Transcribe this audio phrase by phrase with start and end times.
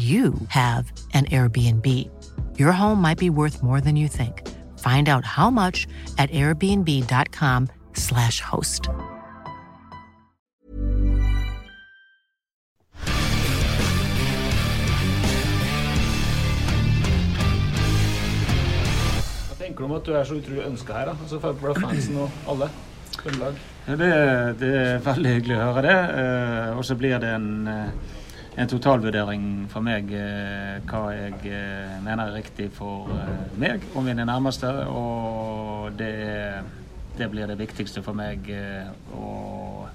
[0.00, 2.08] you have an Airbnb.
[2.58, 4.48] Your home might be worth more than you think.
[4.78, 8.88] Find out how much at airbnb.com/slash host.
[19.48, 21.04] Hva tenker du om at du er så utrolig ønska her?
[21.10, 21.14] da?
[21.20, 22.70] Altså for fansen og alle?
[23.18, 23.54] Trøndelag.
[23.86, 24.10] Ja, det,
[24.60, 25.98] det er veldig hyggelig å høre det.
[26.22, 27.90] Eh, og så blir det en, eh,
[28.60, 34.04] en totalvurdering for meg eh, hva jeg eh, mener er riktig for eh, meg og
[34.04, 34.68] mine nærmeste.
[34.90, 36.12] Og det,
[37.16, 38.50] det blir det viktigste for meg
[39.16, 39.86] å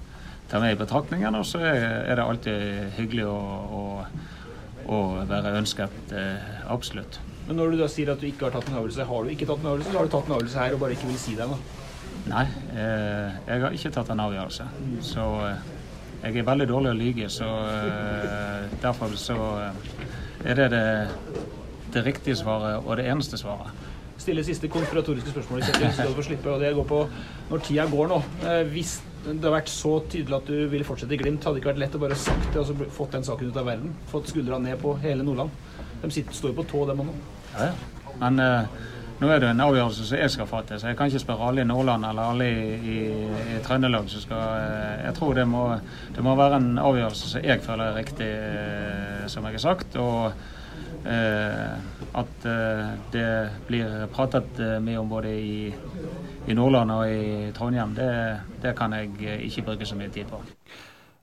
[0.50, 1.38] ta med i betraktningen.
[1.38, 3.38] Og så er, det alltid hyggelig å,
[3.78, 3.84] å,
[4.90, 6.14] å være ønsket.
[6.66, 7.20] absolutt.
[7.46, 9.46] Men når du da sier at du ikke har tatt en avgjørelse, har du ikke
[9.46, 11.38] tatt en avgjørelse, så har du tatt en avgjørelse her og bare ikke vil si
[11.38, 11.46] det?
[11.46, 11.82] da?
[12.26, 14.64] Nei, jeg har ikke tatt en avgjørelse.
[15.06, 15.26] Så
[16.22, 20.84] jeg er veldig dårlig å lyge, så eh, derfor så eh, er det, det
[21.96, 23.72] det riktige svaret og det eneste svaret.
[24.20, 25.62] Stille siste konspiratoriske spørsmål
[26.24, 27.02] slippe, og det går på
[27.50, 28.18] når tida går nå.
[28.44, 31.62] Eh, Hvis det har vært så tydelig at du ville fortsette i Glimt, hadde det
[31.62, 33.94] ikke vært lett å bare sagt det og så fått den saken ut av verden?
[34.10, 35.50] Fått skuldrene ned på hele Nordland?
[36.02, 37.16] De sitter, står jo på tå, dem òg nå.
[37.56, 38.12] Ja, ja.
[38.20, 38.76] Men eh,
[39.20, 41.62] nå er det en avgjørelse som jeg skal fatte, så jeg kan ikke spørre alle
[41.64, 42.96] i Nordland eller alle i, i,
[43.56, 45.62] i Trøndelag som skal eh, Jeg tror det må,
[46.16, 49.96] det må være en avgjørelse som jeg føler er riktig, eh, som jeg har sagt.
[49.96, 50.32] Og
[51.08, 52.46] eh, at
[53.12, 53.26] det
[53.68, 55.56] blir pratet mye om både i,
[56.48, 58.08] i Nordland og i Trondheim, det,
[58.62, 60.40] det kan jeg ikke bruke så mye tid på.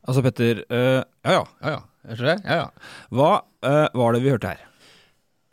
[0.03, 0.63] Altså, Petter.
[0.69, 1.81] øh, ja ja, ja ja.
[2.03, 2.67] Ja ja.
[3.09, 3.31] Hva
[3.63, 4.61] øh, var det vi hørte her?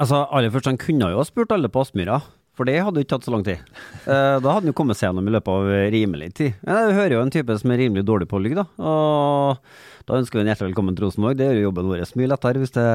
[0.00, 2.22] Altså, aller først, Han kunne jo ha spurt alle på Aspmyra,
[2.56, 3.61] for det hadde jo ikke tatt så lang tid.
[4.11, 6.55] Eh, da hadde han jo kommet seg gjennom i løpet av rimelig tid.
[6.65, 8.65] Men jeg hører jo en type som er rimelig dårlig på å lyve, da.
[8.81, 11.37] Og da ønsker vi en hjertelig velkommen til Rosenborg.
[11.39, 12.87] Det gjør jo jobben vår mye lettere, hvis det,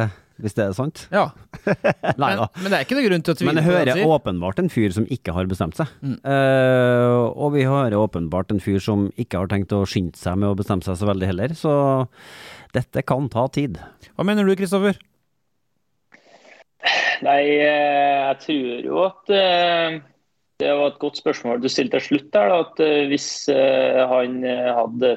[0.42, 1.06] hvis det er sant.
[1.14, 1.28] Ja.
[1.70, 2.50] Nei Men, da.
[2.58, 4.98] men det er ikke noe grunn til å tvile Men jeg hører åpenbart en fyr
[4.98, 5.94] som ikke har bestemt seg.
[6.02, 6.18] Mm.
[6.34, 10.52] Eh, og vi hører åpenbart en fyr som ikke har tenkt å skynde seg med
[10.52, 11.56] å bestemme seg så veldig heller.
[11.56, 11.76] Så
[12.76, 13.78] dette kan ta tid.
[14.18, 14.98] Hva mener du, Kristoffer?
[17.26, 20.00] Nei, eh, jeg tror jo at eh,
[20.62, 22.54] det var et godt spørsmål du stilte til slutt der.
[22.56, 25.16] At eh, hvis han hadde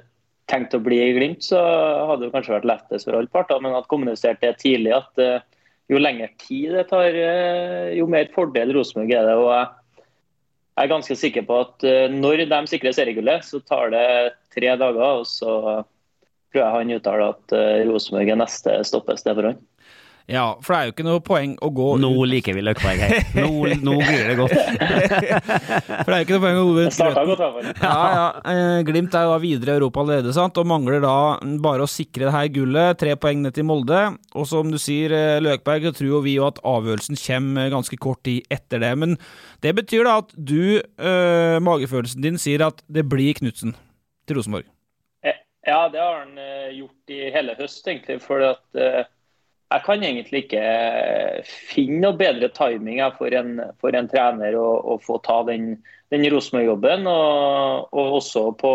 [0.49, 1.61] tenkt å bli i Glimt, så
[2.09, 3.61] hadde det kanskje vært lettest for alle parter.
[3.65, 5.25] Men at kommunisert det tidlig at
[5.89, 7.17] jo lengre tid det tar,
[7.97, 9.37] jo mer fordel Rosenborg er det.
[9.37, 9.53] og
[10.79, 14.09] jeg er ganske sikker på at når de sikrer seriegullet, så tar det
[14.55, 15.21] tre dager.
[15.21, 15.55] Og så
[16.49, 17.57] tror jeg han uttaler at
[17.89, 19.61] Rosenborg er neste stoppested for han.
[20.29, 23.15] Ja, for det er jo ikke noe poeng å gå Nå liker vi Løkberg her.
[23.39, 23.49] Nå,
[23.81, 24.53] nå blir det godt.
[26.05, 27.81] For det er jo ikke noe poeng å gå ut.
[27.81, 28.27] Ja, ja.
[28.53, 30.61] Eh, Glimt er jo da videre i Europa allerede, sant?
[30.61, 31.17] og mangler da
[31.65, 33.01] bare å sikre det her gullet.
[33.01, 34.05] Tre poeng ned til Molde.
[34.37, 38.01] Og som du sier, eh, Løkberg, så tror jo vi jo at avgjørelsen kommer ganske
[38.01, 38.95] kort tid etter det.
[39.01, 39.17] Men
[39.65, 43.79] det betyr da at du, øh, magefølelsen din, sier at det blir Knutsen
[44.29, 44.69] til Rosenborg.
[45.69, 48.21] Ja, det har han eh, gjort i hele høst, egentlig.
[48.25, 49.09] fordi at, eh,
[49.69, 54.69] jeg kan egentlig ikke eh, finne noe bedre timing for, en, for en trener å,
[54.95, 55.75] å få ta den,
[56.13, 57.05] den Rosenborg-jobben.
[57.13, 58.73] Og, og også på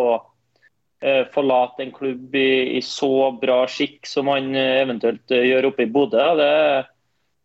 [1.02, 5.72] eh, forlate en klubb i, i, så bra skikk som han eh, eventuelt eh, gjør
[5.72, 6.28] oppe i Bodø.
[6.38, 6.52] Det,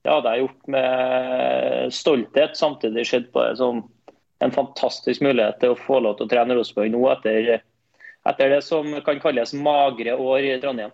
[0.05, 2.61] det hadde jeg gjort med stolthet.
[2.61, 3.81] Samtidig sett på det som
[4.45, 7.63] en fantastisk mulighet til å få lov til å trene Rosenborg nå etter,
[8.29, 10.93] etter det som kan kalles magre år i Trondheim.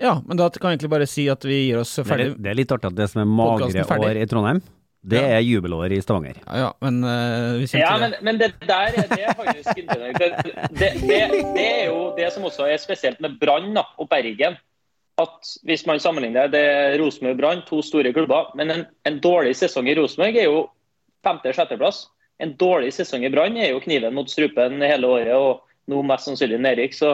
[0.00, 2.32] Ja, men da kan jeg egentlig bare si at vi gir oss ferdig.
[2.32, 4.62] Det er, det er litt artig at det som er magre år i Trondheim,
[5.04, 5.36] det ja.
[5.36, 6.38] er jubelår i Stavanger.
[6.46, 10.18] Ja, ja men uh, vi ja, men, men, det der det er faktisk interessant.
[10.18, 10.30] Det,
[10.70, 11.18] det, det,
[11.54, 14.56] det, er jo det som også er spesielt med Brann og Bergen.
[15.20, 16.64] At Hvis man sammenligner det
[16.98, 20.64] Rosenborg og Brann, to store klubber, men en, en dårlig sesong i Rosenborg er jo
[21.24, 22.06] femte-sjetteplass.
[22.42, 26.26] En dårlig sesong i Brann er jo kniven mot strupen hele året, og nå mest
[26.26, 26.96] sannsynlig nedrykk.
[26.96, 27.12] Så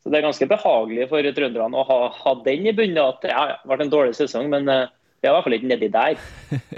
[0.00, 3.02] så det er ganske behagelig for trønderne å ha, ha den i bunnen.
[3.04, 4.86] At ja, det har vært en dårlig sesong, men uh,
[5.20, 6.20] vi er i hvert fall ikke nedi der.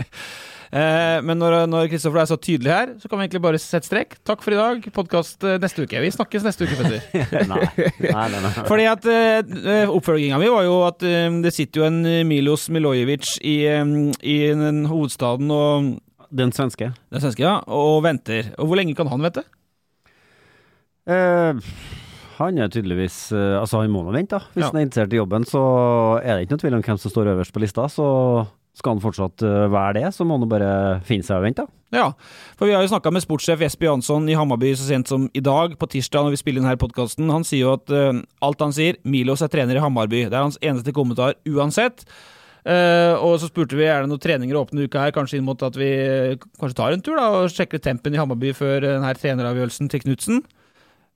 [0.80, 4.16] eh, men når Kristoffer er så tydelig her, så kan vi egentlig bare sette strek.
[4.26, 4.88] Takk for i dag.
[4.96, 6.02] Podkast eh, neste uke.
[6.02, 7.06] Vi snakkes neste uke, Petter.
[7.52, 7.62] nei.
[8.08, 8.52] Nei, nei, nei.
[8.66, 13.36] Fordi at uh, Oppfølginga mi var jo at uh, det sitter jo en Milos Milojevic
[13.38, 15.92] i, um, i den hovedstaden og
[16.32, 16.90] Den svenske.
[17.12, 17.60] Den svenske, ja.
[17.70, 18.50] Og venter.
[18.58, 19.46] Og hvor lenge kan han vente?
[21.06, 21.62] Uh,
[22.38, 24.52] han er tydeligvis eh, Altså, han må nå vente, da.
[24.54, 24.72] Hvis ja.
[24.72, 25.62] han er interessert i jobben, så
[26.22, 27.86] er det ikke noe tvil om hvem som står øverst på lista.
[27.92, 28.08] Så
[28.76, 30.72] skal han fortsatt eh, være det, så må han bare
[31.06, 31.64] finne seg og vente.
[31.66, 31.78] da.
[31.92, 32.06] Ja,
[32.56, 35.42] for vi har jo snakka med sportssjef Jesper Jansson i Hammarby så sent som i
[35.44, 37.28] dag, på tirsdag, når vi spiller denne podkasten.
[37.28, 40.22] Han sier jo at uh, alt han sier, Milos er trener i Hammarby.
[40.24, 42.06] Det er hans eneste kommentar uansett.
[42.64, 45.60] Uh, og så spurte vi er det noen treninger åpne uka her, kanskje inn mot
[45.66, 45.90] at vi
[46.62, 50.44] kanskje tar en tur da, og sjekker tempen i Hammarby før denne treneravgjørelsen til Knutsen.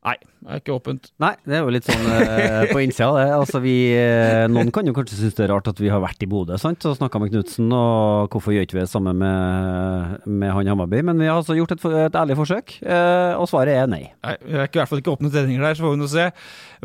[0.06, 1.08] Nei, det er ikke åpent.
[1.18, 3.24] Nei, det er jo litt sånn eh, på innsida, det.
[3.34, 6.22] Altså, vi, eh, noen kan jo kanskje synes det er rart at vi har vært
[6.22, 6.86] i Bodø sant?
[6.86, 11.02] og snakka med Knutsen, og hvorfor gjør ikke vi det samme med, med han Hammarby?
[11.10, 14.04] Men vi har altså gjort et, et ærlig forsøk, eh, og svaret er nei.
[14.22, 16.10] Nei, Det er ikke, i hvert fall ikke åpne treninger der, så får vi nå
[16.14, 16.30] se.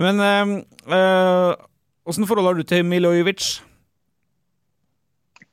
[0.01, 0.25] Men
[2.09, 3.53] åssen øh, forhold har du til Milojevic?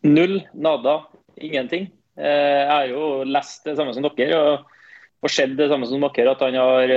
[0.08, 0.38] Null.
[0.56, 1.02] Nada.
[1.36, 1.90] Ingenting.
[2.16, 4.78] Jeg har jo lest det samme som dere, og,
[5.20, 6.94] og sett det samme som dere, at han har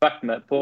[0.00, 0.58] vært med på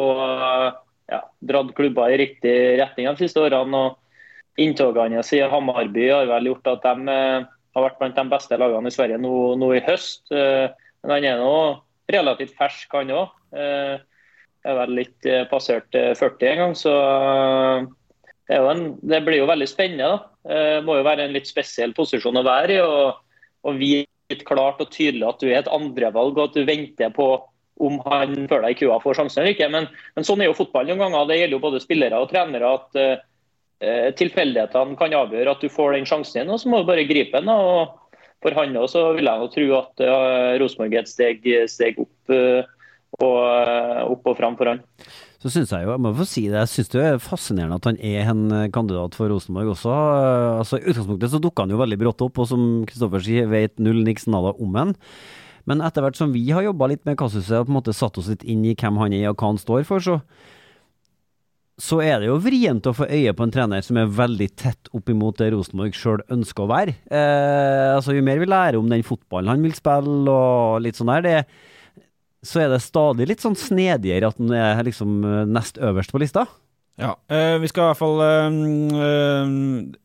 [1.08, 3.85] ja, dratt klubber i riktig retning de siste årene.
[3.85, 7.46] og Inntogene hans i Hammarby har vel gjort at de eh,
[7.76, 10.26] har vært blant de beste lagene i Sverige nå, nå i høst.
[10.35, 10.67] Eh,
[11.05, 11.52] men han er nå
[12.11, 13.37] relativt fersk, han òg.
[13.55, 13.94] Eh,
[14.69, 16.93] er vel litt passert 40 en gang, så
[18.50, 20.08] det, en, det, blir jo veldig spennende.
[20.11, 20.50] da.
[20.50, 22.81] Det må jo være en litt spesiell posisjon å være i.
[22.82, 23.23] og,
[23.64, 27.31] og vite klart og tydelig at du er et andrevalg og at du venter på
[27.84, 29.70] om han før deg i køa får sjansen eller ikke.
[29.72, 31.28] Men, men, sånn er jo fotball noen ganger.
[31.28, 32.72] Det gjelder jo både spillere og trenere.
[32.78, 36.88] at uh, Tilfeldighetene kan avgjøre at du får den sjansen igjen, og så må du
[36.88, 37.52] bare gripe den.
[37.52, 37.94] og
[38.42, 42.34] For han òg vil jeg jo tro at uh, Rosenborg er et steg, steg opp,
[42.34, 42.66] uh,
[43.22, 43.40] og,
[44.16, 44.84] opp og fram for han.
[45.38, 47.84] Så synes jeg jo, jeg må få si det, jeg synes det er fascinerende at
[47.86, 49.92] han er en kandidat for Rosenborg også.
[50.58, 53.78] Altså I utgangspunktet så dukka han jo veldig brått opp, og som Kristoffer sier, vet
[53.78, 54.96] null niks nada om han.
[55.69, 58.17] Men etter hvert som vi har jobba litt med Kassuset og på en måte satt
[58.20, 60.17] oss litt inn i hvem han er og hva han står for, så,
[61.79, 64.91] så er det jo vrient å få øye på en trener som er veldig tett
[64.97, 66.97] opp imot det Rosenborg sjøl ønsker å være.
[67.12, 71.12] Eh, altså Jo mer vi lærer om den fotballen han vil spille og litt sånn
[71.12, 72.06] der, det,
[72.49, 75.21] så er det stadig litt sånn snedigere at han er liksom
[75.53, 76.47] nest øverst på lista.
[76.99, 78.56] Ja, øh, vi skal i hvert fall øh,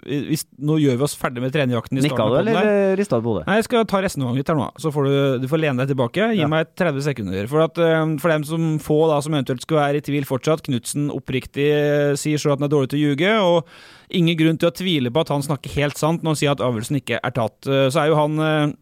[0.06, 1.98] vi, Nå gjør vi oss ferdig med trenerjakten.
[1.98, 3.48] Nikka du, eller rista du på hodet?
[3.48, 6.30] Nei, Jeg skal ta resonnementet her nå, så får du, du får lene deg tilbake.
[6.36, 6.52] Gi ja.
[6.52, 7.50] meg 30 sekunder.
[7.50, 7.82] For, at,
[8.22, 11.68] for dem som få da, som eventuelt skulle være i tvil fortsatt, Knutsen oppriktig
[12.22, 13.34] sier så at han er dårlig til å ljuge.
[13.42, 16.54] og Ingen grunn til å tvile på at han snakker helt sant når han sier
[16.54, 17.58] at avgjørelsen ikke er tatt.
[17.66, 18.78] Så er jo han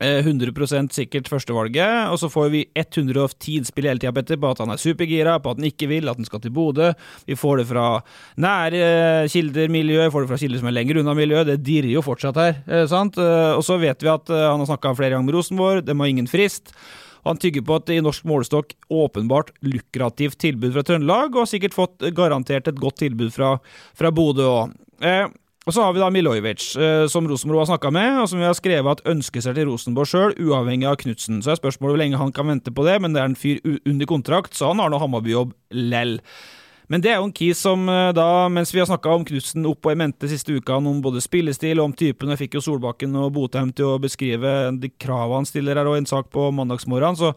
[0.00, 4.60] 100 eh, sikkert førstevalget, og så får vi 110 innspill hele tida Petter, på at
[4.60, 6.90] han er supergira, på at han ikke vil, at han skal til Bodø.
[7.26, 7.86] Vi får det fra
[8.36, 11.48] nære kilder, miljø, får det fra kilder som er lenger unna miljøet.
[11.48, 12.60] Det dirrer jo fortsatt her.
[12.68, 13.16] Eh, sant?
[13.16, 16.12] Eh, og så vet vi at han har snakka flere ganger med Rosenborg, de har
[16.12, 16.74] ingen frist.
[17.26, 21.74] Han tygger på at i norsk målestokk åpenbart lukrativt tilbud fra Trøndelag, og har sikkert
[21.74, 23.56] fått garantert et godt tilbud fra,
[23.96, 24.76] fra Bodø òg.
[25.66, 28.46] Og så har vi da Milojevic, eh, som Rosenborg har snakka med, og som vi
[28.46, 31.40] har skrevet at ønsker seg til Rosenborg sjøl, uavhengig av Knutsen.
[31.42, 33.58] Så er spørsmålet hvor lenge han kan vente på det, men det er en fyr
[33.82, 36.20] under kontrakt, så han har nå Hammarby-jobb lell.
[36.86, 39.66] Men det er jo en key som eh, da, mens vi har snakka om Knutsen
[39.66, 42.60] opp og i mente siste uka, om både spillestil og om typen, og jeg fikk
[42.60, 46.30] jo Solbakken og Botheim til å beskrive de kravene han stiller her, og en sak
[46.30, 47.34] på mandagsmorgen, så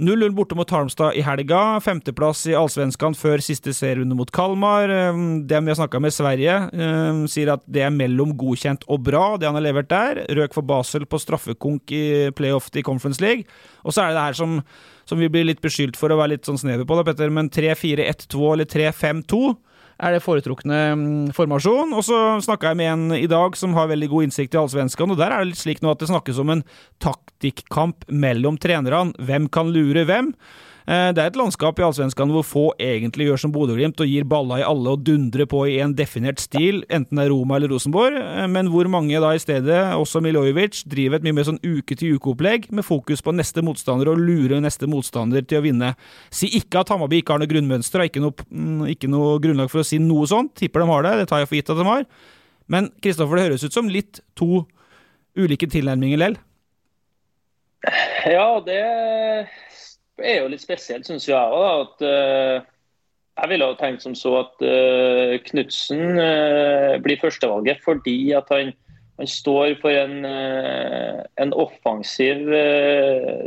[0.00, 1.80] 0-0 borte mot Halmstad i helga.
[1.84, 4.88] Femteplass i Allsvenskan før siste serierunde mot Kalmar.
[4.88, 9.02] Ehm, dem vi har snakka med Sverige, ehm, sier at det er mellom godkjent og
[9.04, 10.24] bra, det han har levert der.
[10.32, 13.44] Røk for Basel på straffekonk i playoff til Conference League.
[13.84, 14.62] Og så er det det her som
[15.04, 17.50] som vi blir litt beskyldt for å være litt sånn snever på, da, Petter, men
[17.50, 19.56] 3-4-1-2 eller 3-5-2
[19.98, 21.92] er det foretrukne mm, formasjon.
[21.96, 25.14] Og så snakka jeg med en i dag som har veldig god innsikt i allsvenskene,
[25.14, 26.66] og der er det litt slik nå at det snakkes om en
[27.02, 29.12] taktikkamp mellom trenerne.
[29.22, 30.32] Hvem kan lure hvem?
[30.86, 34.24] Eh, Det er et landskap i Allsvenskan hvor få egentlig gjør som Bodø-Glimt og gir
[34.28, 37.70] balla i alle og dundrer på i en definert stil, enten det er Roma eller
[37.74, 41.62] Rosenborg, eh, men hvor mange da i stedet, også Milojevic, driver et mye mer sånn
[41.62, 45.94] uke-til-uke-opplegg med fokus på neste motstander og lurer neste motstander til å vinne.
[46.30, 49.82] Si ikke at Hammarby ikke har noe grunnmønster, og ikke mm, ikke noe grunnlag for
[49.82, 50.54] å si noe sånt.
[50.58, 52.06] Tipper de har det, det tar jeg for gitt at de har.
[52.72, 54.64] Men Kristoffer, det høres ut som litt to
[55.38, 56.36] ulike tilnærminger lell.
[58.28, 58.82] Ja, det
[60.20, 61.86] er jo litt spesielt, syns jeg òg.
[61.86, 62.68] At eh,
[63.40, 68.74] jeg ville ha tenkt som så at uh, Knutsen uh, blir førstevalget fordi at han,
[69.16, 72.44] han står for en, uh, en offensiv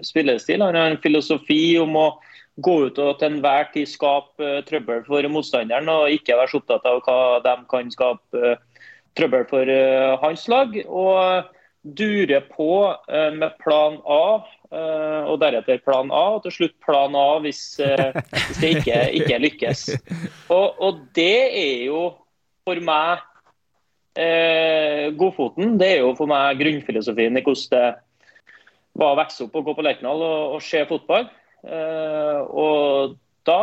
[0.06, 0.66] spillestil.
[0.66, 2.08] Han har en filosofi om å
[2.66, 6.88] gå ut og til enhver tid skape trøbbel for motstanderen, og ikke være så opptatt
[6.88, 8.54] av hva de kan skape
[9.20, 9.74] trøbbel for
[10.24, 10.72] hans lag.
[10.88, 11.52] Og
[11.86, 12.70] dure på
[13.10, 14.42] eh, med plan A,
[14.74, 19.00] eh, og deretter plan A, og til slutt plan A hvis, eh, hvis det ikke,
[19.22, 19.86] ikke lykkes.
[20.56, 22.02] Og, og det er jo
[22.66, 23.22] for meg
[24.18, 25.76] eh, godfoten.
[25.82, 27.86] Det er jo for meg grunnfilosofien i hvordan det
[28.96, 31.28] var å vokse opp og gå på Lerkendal og, og se fotball.
[31.66, 33.62] Eh, og da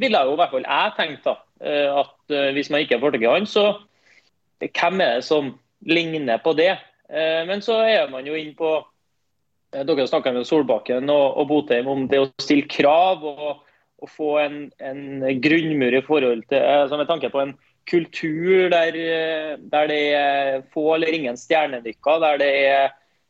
[0.00, 1.34] ville jeg jo i hvert fall jeg tenkt da,
[2.00, 3.64] at hvis man ikke får i han, så
[4.64, 5.50] hvem er det som
[5.84, 6.70] ligner på det?
[7.10, 8.76] Eh, Men så er man jo inn på
[9.74, 13.64] eh, Dere snakka med Solbakken og, og Botheim om det å stille krav og,
[14.00, 17.56] og få en, en grunnmur i forhold til altså med tanke på en
[17.90, 22.84] kultur der, eh, der det er få eller ingen stjernedykker, der det er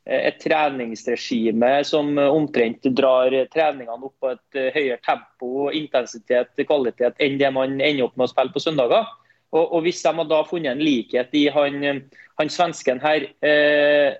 [0.04, 7.16] eh, et treningsregime som omtrent drar treningene opp på et eh, høyere tempo, intensitet, kvalitet
[7.22, 9.08] enn det man ender opp med å spille på søndager.
[9.50, 12.04] Og, og Hvis de har da funnet en likhet i han,
[12.38, 14.18] han svensken her eh,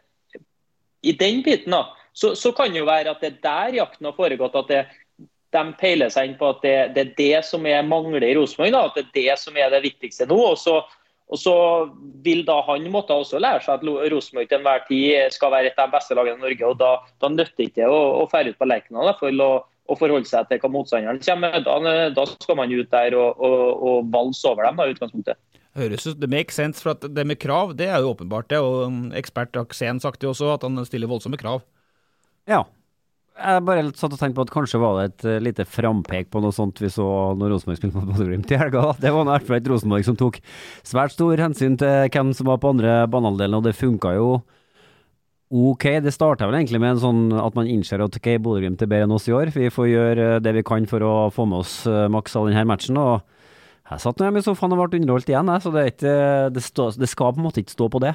[1.07, 4.11] i den biten, da, så, så kan det jo være at det er der jakten
[4.11, 4.59] har foregått.
[4.59, 4.81] At det,
[5.51, 8.77] de peiler seg inn på at det, det er det som er mangler i Rosenborg.
[8.77, 10.41] At det er det som er det viktigste nå.
[10.53, 10.81] og så
[11.31, 11.55] og så
[12.25, 15.79] vil da han måtte også lære seg at Rosenborg til enhver tid skal være et
[15.79, 16.67] av de beste lagene i Norge.
[16.67, 16.89] og Da,
[17.23, 19.51] da nytter det ikke å, å fære ut på Lerkendal for å,
[19.91, 21.67] å forholde seg til hva motstanderen kommer med.
[21.67, 25.41] Da, da skal man ut der og, og, og valse over dem da, i utgangspunktet.
[25.79, 28.51] Høres ut, Det makes sense, for at det med krav det er jo åpenbart.
[28.51, 31.63] det, og um, Ekspert Aksen sagt jo også at han stiller voldsomme krav.
[32.51, 32.65] Ja.
[33.41, 36.43] Jeg bare satt og tenkte på at kanskje var det et eh, lite frampek på
[36.45, 37.07] noe sånt vi så
[37.41, 38.83] når Rosenborg spilte mot Bodø-Glimt i helga.
[39.01, 40.41] Det var i hvert fall et Rosenborg som tok
[40.85, 44.29] svært stor hensyn til hvem som var på andre banehalvdelen, og det funka jo
[45.51, 45.85] ok.
[46.05, 49.09] Det starta vel egentlig med en sånn at man innser at ok, Bodø-Glimt er bedre
[49.09, 49.51] enn oss i år.
[49.55, 52.49] Vi får gjøre eh, det vi kan for å få med oss eh, maks av
[52.49, 52.97] denne matchen.
[53.01, 53.21] og
[53.91, 56.13] jeg satt nå hjemme i sofaen og ble underholdt igjen, jeg, så det, ikke,
[56.55, 58.13] det, stå, det skal på en måte ikke stå på det.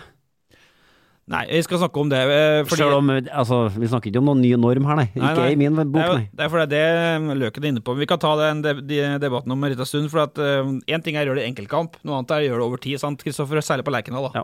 [1.27, 2.20] Nei, vi skal snakke om det.
[2.22, 5.10] eh, fordi- om, altså, Vi snakker ikke om noen ny norm her, nei.
[5.15, 5.51] Nei, Ikke nei.
[5.51, 6.30] i min bok, nei.
[6.32, 7.98] Det er fordi det Løken er inne på.
[7.98, 10.10] Vi kan ta den de, de debatten om en liten stund.
[10.12, 12.68] for Én ting er å gjøre det i enkeltkamp, noe annet er å gjøre det
[12.70, 13.00] over tid.
[13.01, 13.58] sant, Kristoffer?
[13.60, 14.32] Særlig på Lerkendal.
[14.32, 14.44] da.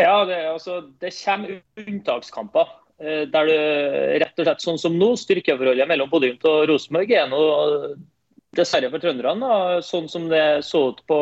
[0.00, 2.70] Ja, det, altså, det kommer unntakskamper.
[2.98, 7.28] eh, Der det rett og slett sånn som nå, styrkeforholdet mellom Bodø-Glimt og Rosenborg er
[7.30, 7.42] nå
[8.54, 11.18] dessverre for trønderne sånn som det så ut på,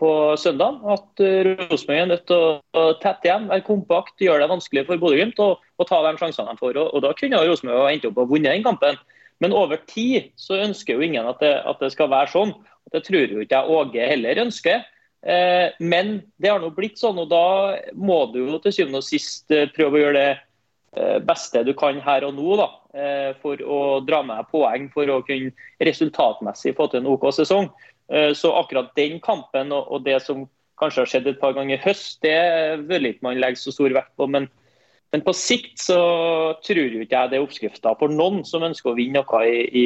[0.00, 0.80] på søndag.
[0.92, 5.00] At eh, Rosenborg er nødt til å tette igjen, være kompakt, gjøre det vanskelig for
[5.00, 6.78] Bodø-Glimt og, ta de sjansene de får.
[6.84, 9.00] Og, og Da kunne Rosenborg endt opp og vunnet den kampen.
[9.42, 12.52] Men over tid så ønsker jo ingen at det, at det skal være sånn.
[12.92, 14.84] Det tror jo ikke jeg Åge heller ønsker.
[15.22, 19.06] Eh, men det har nå blitt sånn, og da må du jo til syvende og
[19.06, 20.30] sist eh, prøve å gjøre det
[20.98, 22.70] eh, beste du kan her og nå da,
[23.40, 27.70] for å dra med poeng for å kunne resultatmessig få til en OK sesong.
[28.36, 30.42] Så akkurat den kampen og det som
[30.76, 33.94] kanskje har skjedd et par ganger i høst, det vil ikke man legge så stor
[33.96, 34.28] vekt på.
[34.28, 34.50] Men,
[35.12, 35.96] men på sikt så
[36.64, 39.58] tror jo ikke jeg det er oppskrifta for noen som ønsker å vinne noe i,
[39.68, 39.84] i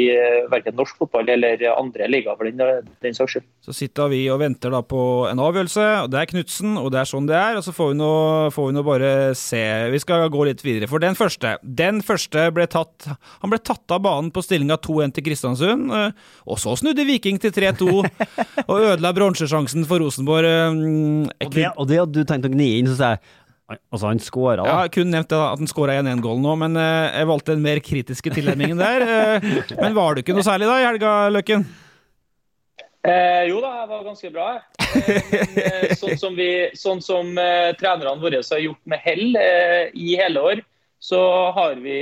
[0.53, 3.47] verken norsk fotball eller andre ligaer, for den, den saks skyld.
[3.67, 7.01] Så sitter vi og venter da på en avgjørelse, og det er Knutsen, og det
[7.01, 7.59] er sånn det er.
[7.59, 8.11] Og så får vi nå,
[8.55, 9.63] får vi nå bare se.
[9.93, 10.89] Vi skal gå litt videre.
[10.91, 13.09] For den første den første ble tatt
[13.43, 15.91] Han ble tatt av banen på stillinga 2-1 til Kristiansund.
[15.91, 16.13] eh,
[16.47, 17.89] Og så snudde Viking til 3-2
[18.71, 20.47] og ødela bronsesjansen for Rosenborg.
[20.47, 23.25] eh, Og det, og det at du tenkte å gni inn, så sa jeg
[23.67, 24.67] Altså, han skåra da.
[24.69, 27.81] Ja, jeg kunne nevnt at han skåra 1-1-gål nå, men eh, jeg valgte den mer
[27.83, 29.03] kritiske tilnærmingen der.
[29.03, 29.49] Eh,
[29.81, 31.67] men var du ikke noe særlig da i helga, Løkken?
[33.07, 34.47] Eh, jo da, jeg var ganske bra.
[34.87, 39.91] Eh, eh, sånn som, vi, sånn som eh, trenerne våre har gjort med hell eh,
[39.95, 40.63] i hele år,
[41.03, 41.21] så
[41.55, 41.99] har vi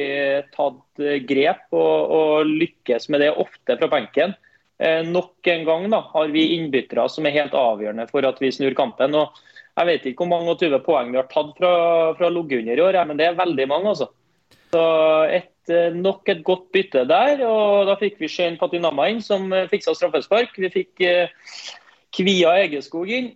[0.54, 4.36] tatt eh, grep og, og lykkes med det ofte fra benken.
[4.80, 8.52] Eh, nok en gang da, har vi innbyttere som er helt avgjørende for at vi
[8.52, 9.16] snur kampen.
[9.16, 9.32] og
[9.74, 11.72] Jeg vet ikke hvor mange og 20 poeng vi har tatt fra,
[12.18, 13.94] fra Logunder i år, men det er veldig mange.
[13.94, 14.10] altså.
[14.74, 14.82] Så
[15.30, 17.42] et, eh, Nok et godt bytte der.
[17.46, 20.54] og Da fikk vi Shane Patinama inn, som eh, fiksa straffespark.
[20.58, 21.32] Vi fikk eh,
[22.14, 23.34] Kvia Egeskog inn,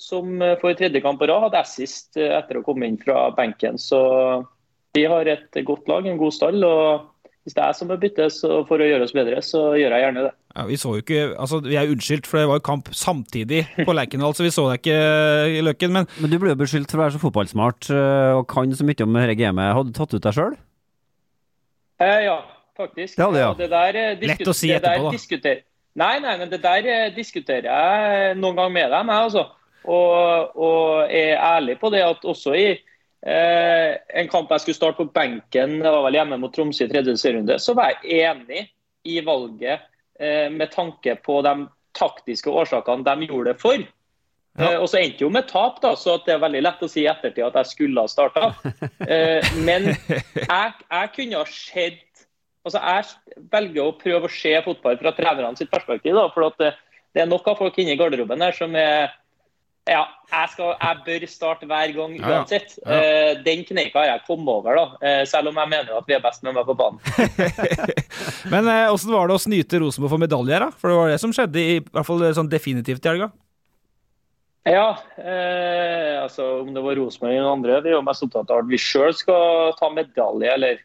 [0.00, 3.76] som for tredje kamp på rad hadde assist etter å komme inn fra benken.
[3.78, 4.00] Så
[4.96, 6.64] vi har et godt lag, en god stall.
[6.64, 7.11] og
[7.42, 10.02] Hvis det er som bør byttes så for å gjøre oss bedre, så gjør jeg
[10.04, 10.32] gjerne det.
[10.54, 13.64] Ja, vi så jo ikke, altså Vi er unnskyldt, for det var jo kamp samtidig
[13.82, 14.98] på Lerkendal, så vi så deg ikke
[15.58, 15.90] i Løkken.
[15.96, 18.86] Men Men du ble jo beskyldt for å være så fotballsmart eh, og kan så
[18.86, 19.72] mye om dette gamet.
[19.74, 20.54] Hadde du tatt ut deg sjøl?
[22.02, 22.36] Eh, ja,
[22.78, 23.16] faktisk.
[23.18, 23.54] Det hadde jeg, ja.
[23.58, 25.16] Det der, eh, Lett å si etterpå, da.
[25.16, 25.62] diskuter-
[25.98, 29.42] Nei, nei, men det der eh, diskuterer jeg noen gang med dem, jeg altså.
[29.84, 32.68] Og, og er ærlig på det at også i
[33.26, 36.92] eh, en kamp jeg skulle starte på benken, det var vel hjemme mot Tromsø i
[36.92, 38.66] tredje serierunde, så var jeg enig
[39.08, 39.88] i valget
[40.20, 41.56] eh, med tanke på de
[41.98, 43.82] taktiske årsakene de gjorde det for.
[44.60, 46.90] Eh, og så endte jo med tap, da, så at det er veldig lett å
[46.90, 48.52] si i ettertid at jeg skulle ha starta.
[49.02, 52.26] Eh, men jeg, jeg kunne ha sett
[52.62, 56.14] altså Jeg velger å prøve å se fotball fra trenerne sitt perspektiv.
[56.14, 56.68] da, for at det,
[57.10, 59.10] det er nok av folk inne i garderoben her som er
[59.90, 62.34] ja, jeg, skal, jeg bør starte hver gang Ja, ja.
[62.38, 62.76] uansett.
[62.84, 62.98] Ja.
[63.02, 66.14] Eh, den kneika har jeg kommet over, da, eh, selv om jeg mener at vi
[66.14, 67.00] er best med meg på banen.
[68.52, 70.70] Men eh, åssen var det å snyte Rosenborg for medaljer, da?
[70.78, 73.32] For det var det som skjedde, i, i hvert fall sånn definitivt i helga.
[74.70, 74.86] Ja,
[75.18, 78.62] eh, altså om det var Rosenborg eller noen andre, vi er jo mest opptatt av
[78.62, 80.78] at vi sjøl skal ta medalje, eller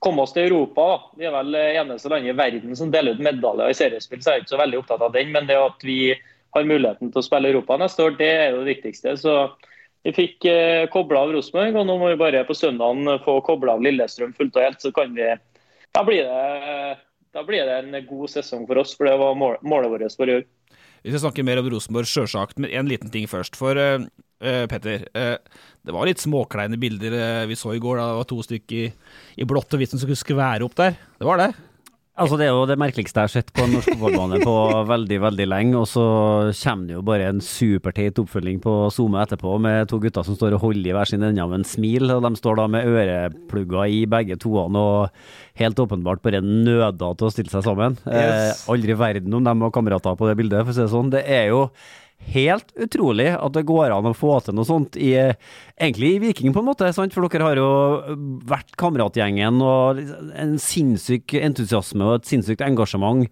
[0.00, 0.86] komme oss til Europa.
[0.88, 0.98] da.
[1.20, 4.40] Vi er vel eneste landet i verden som deler ut medaljer i seriespill, så jeg
[4.40, 5.28] er ikke så veldig opptatt av den.
[5.36, 6.14] Men det at vi
[6.56, 9.14] har muligheten til å spille Europa neste år, det er jo det viktigste.
[9.20, 9.34] Så
[10.06, 13.76] vi fikk eh, kobla av Rosenborg, og nå må vi bare på søndagen få kobla
[13.76, 14.82] av Lillestrøm fullt og helt.
[14.82, 15.28] Så kan vi
[15.90, 16.96] Da blir det,
[17.34, 20.30] da blir det en god sesong for oss, for det var mål, målet vårt for
[20.30, 20.44] i år.
[21.02, 23.56] Vi skal snakke mer om Rosenborg, sjølsagt, men en liten ting først.
[23.58, 24.04] For uh,
[24.44, 25.40] uh, Petter, uh,
[25.82, 27.96] det var litt småkleine bilder vi så i går.
[27.98, 28.92] da Det var to stykker i,
[29.40, 30.94] i blått og hvitt som skulle skvære opp der.
[31.18, 31.50] Det var det.
[32.18, 34.54] Altså, det er jo det merkeligste jeg har sett på en norsk fotballbane på
[34.90, 35.78] veldig, veldig lenge.
[35.78, 36.02] Og så
[36.58, 40.58] kommer det jo bare en superteit oppfølging på SoMe etterpå med to gutter som står
[40.58, 42.10] og holder i hver sin ende av en smil.
[42.12, 45.24] Og de står da med øreplugger i begge toene og
[45.62, 47.96] helt åpenbart bare nøda til å stille seg sammen.
[48.04, 48.12] Yes.
[48.66, 51.14] Eh, aldri verden om de var kamerater på det bildet, for å si det sånn.
[51.14, 51.64] Det er jo
[52.34, 55.14] helt utrolig at det går an å få til noe sånt i
[55.80, 57.14] Egentlig i Viking, på en måte, sant?
[57.16, 57.68] for dere har jo
[58.44, 60.02] vært kameratgjengen og
[60.36, 63.24] en sinnssyk entusiasme og et sinnssykt engasjement.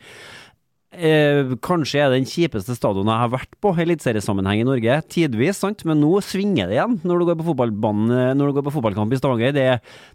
[0.89, 5.59] Eh, kanskje er den kjipeste stadionet jeg har vært på i eliteseriesammenheng i Norge, tidvis,
[5.61, 5.83] sant?
[5.85, 8.73] men nå svinger det igjen når du går på fotballbanen, eh, når du går på
[8.79, 9.53] fotballkamp i Stavanger.
[9.53, 9.67] Det,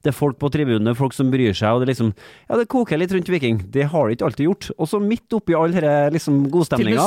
[0.02, 2.10] det er folk på tribunene, folk som bryr seg, og det liksom
[2.50, 3.60] Ja, det koker litt rundt Viking.
[3.70, 4.70] Det har det ikke alltid gjort.
[4.80, 7.06] Og så midt oppi all denne liksom, godstemninga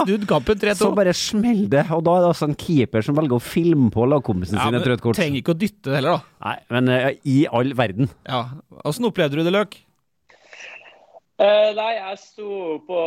[0.79, 3.91] så bare smeller det, og da er det altså en keeper som velger å filme
[3.95, 5.19] på lagkompisen Ja, sin et rødt kort.
[5.19, 6.47] Trenger ikke å dytte det heller, da.
[6.47, 8.15] Nei, men eh, i all verden.
[8.31, 8.45] Ja.
[8.87, 9.75] Åssen opplevde du det, Løk?
[11.37, 13.01] Eh, nei, jeg sto på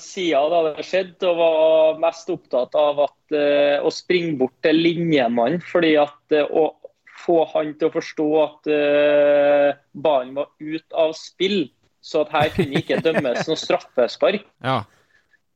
[0.00, 4.80] sida da det skjedde og var mest opptatt av at, eh, å springe bort til
[4.80, 5.60] linjemannen.
[5.60, 6.72] fordi at eh, å
[7.24, 11.68] få han til å forstå at eh, ballen var ute av spill,
[12.00, 14.48] så at her kunne ikke dømmes noe straffespark.
[14.64, 14.82] Ja.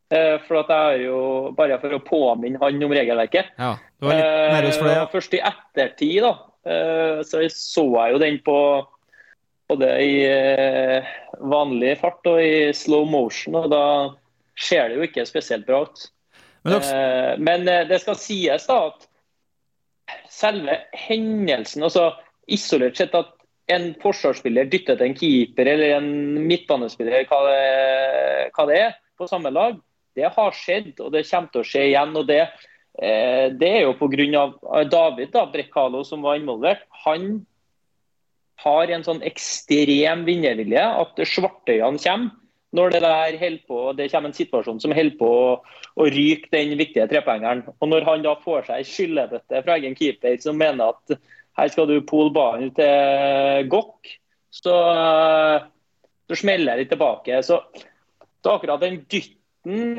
[0.08, 1.16] Eh, for at jeg er jo
[1.56, 3.50] bare for å påminne han om regelverket.
[3.58, 3.74] ja.
[3.98, 5.08] Du var litt nervøs for det, Eh, ja.
[5.12, 6.30] Først i ettertid da,
[6.64, 8.56] eh, så så jeg jo den på
[9.68, 11.08] både i eh,
[11.40, 13.82] vanlig fart og i slow motion, og da
[14.58, 16.06] ser det jo ikke spesielt bra ut.
[16.64, 19.08] Men Eh, Men eh, det skal sies da at
[20.32, 22.10] selve hendelsen, altså
[22.48, 23.34] isolert sett at
[23.68, 26.08] en forsvarsspiller dytter til en keeper eller en
[26.48, 29.76] midtbanespiller, hva det, hva det er, på samme lag,
[30.16, 32.16] det har skjedd, og det kommer til å skje igjen.
[32.16, 32.48] og det
[32.98, 34.46] Det er jo pga.
[34.90, 36.80] David da, Brekkalo som var involvert.
[37.04, 37.46] Han
[38.64, 42.36] har en sånn ekstrem vinnervilje at svartøyene kommer
[42.76, 45.52] når det der på, det kommer en situasjon som holder på å,
[45.96, 47.62] å ryke den viktige trepoengeren.
[47.80, 51.16] Og når han da får seg skyllebøtte fra egen keeper som mener at
[51.58, 54.12] her skal du pole ballen til Gokk,
[54.52, 54.76] så,
[56.28, 57.40] så smeller det tilbake.
[57.46, 57.62] Så,
[58.44, 59.37] så akkurat den dytten,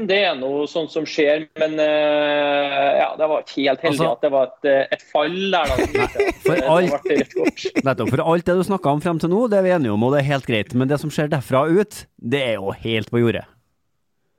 [0.09, 1.45] det er noe sånt som skjer.
[1.59, 5.05] Men eh, ja, det var ikke helt heldig Altså- at det var et, eh, et
[5.11, 5.69] fall der.
[5.69, 6.07] da.
[6.47, 8.09] For eh, alt-.
[8.15, 10.15] For alt det du snakka om frem til nå, det er vi enige om, og
[10.15, 10.73] det er helt greit.
[10.73, 13.45] Men det som skjer derfra ut, det er jo helt på jordet.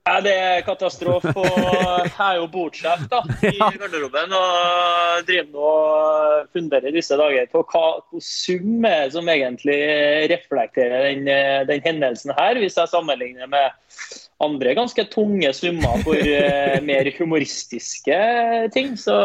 [0.01, 1.29] Ja, det er katastrofe.
[1.37, 3.19] Og jeg er jo bordsjef da,
[3.51, 7.85] i garderoben og driver nå og funderer disse dager på hva
[8.17, 9.77] sum er som egentlig
[10.33, 11.29] reflekterer den,
[11.69, 13.69] den hendelsen her, hvis jeg sammenligner med
[14.43, 18.21] andre ganske tunge summer for eh, mer humoristiske
[18.75, 18.95] ting.
[18.99, 19.17] Så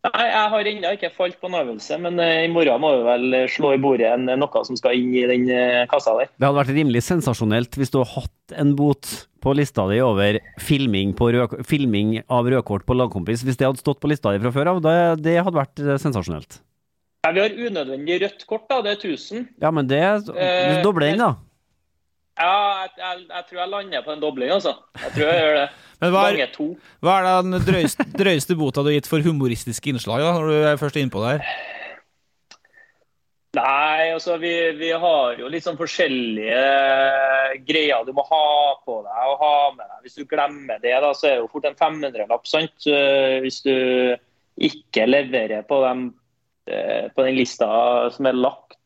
[0.00, 3.02] Nei, Jeg har ennå ikke falt på en øvelse, men eh, i morgen må vi
[3.04, 6.30] vel slå i bordet en, noe som skal inn i den eh, kassa der.
[6.32, 9.10] Det hadde vært rimelig sensasjonelt hvis du hadde hatt en bot
[9.44, 13.44] på lista di over filming, på rød, filming av rødkort på lagkompis.
[13.44, 14.96] Hvis det hadde stått på lista di fra før av, det,
[15.26, 16.62] det hadde vært eh, sensasjonelt.
[17.20, 18.80] Ja, vi har unødvendig rødt kort, da.
[18.80, 19.46] Det er 1000.
[19.60, 21.34] Ja, men det Eh, Doble den, da.
[22.40, 24.72] Ja, jeg, jeg, jeg tror jeg lander på en dobling, altså.
[24.96, 25.66] Jeg tror jeg gjør det.
[26.00, 26.54] Men hva er,
[27.04, 30.56] hva er den drøyeste, drøyeste bota du har gitt for humoristiske innslag, da, når du
[30.70, 31.44] er først innpå der?
[33.58, 36.60] Nei, altså vi, vi har jo litt sånn forskjellige
[37.66, 38.44] greier du må ha
[38.86, 39.96] på deg og ha med deg.
[40.04, 42.46] Hvis du glemmer det, da, så er det jo fort en 500-lapp.
[42.46, 42.86] sant?
[42.86, 43.74] Eh, Hvis du
[44.70, 46.04] ikke leverer på, dem,
[46.70, 47.66] eh, på den lista
[48.14, 48.78] som er lagt.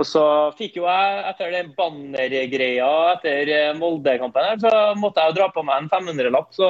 [0.00, 0.02] Eh.
[0.02, 0.24] Og så
[0.58, 5.64] fikk jo jeg, etter den bannergreia etter eh, Molde-kampen, så måtte jeg jo dra på
[5.66, 6.50] meg en 500-lapp.
[6.56, 6.68] Så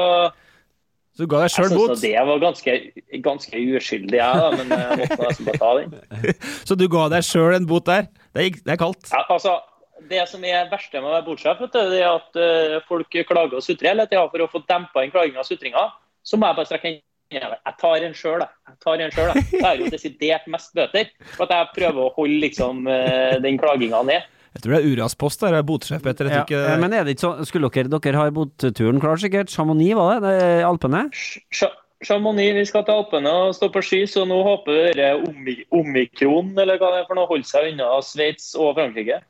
[1.15, 1.97] Så du ga deg sjøl bot?
[2.01, 2.77] det var ganske,
[3.25, 5.99] ganske uskyldig, jeg, da, men jeg måtte nesten bare ta den.
[6.69, 8.09] Så du ga deg sjøl en bot der?
[8.35, 9.11] Det er, det er kaldt.
[9.11, 9.59] Ja, altså,
[10.11, 13.21] det som er verste med å være bordsjef, vet du, det er at eh, folk
[13.29, 14.27] klager og sutrer hele tida.
[14.33, 15.89] For å få dempa inn klaginga og sutringa,
[16.25, 16.95] så må jeg bare strekke
[17.31, 18.77] jeg tar en sjøl, jeg.
[18.83, 19.63] tar en selv, jeg.
[19.63, 21.11] Er jo desidert mest bøter.
[21.37, 24.29] For at jeg prøver å holde liksom, eh, den klaginga ned.
[24.51, 26.27] Jeg tror det er Uras-post der, er botsjef, Petter.
[26.27, 29.53] Jeg Ja, ikke men er det ikke sånn Skulle dere Dere har boturen klar, sikkert?
[29.53, 30.33] Chamonix, var det?
[30.35, 31.05] det Alpene?
[32.03, 35.21] Chamonix, vi skal til Alpene og stå på ski, så nå håper vi dere
[35.77, 39.21] omikron eller hva det er for noe, holder seg unna Sveits og Frankrike.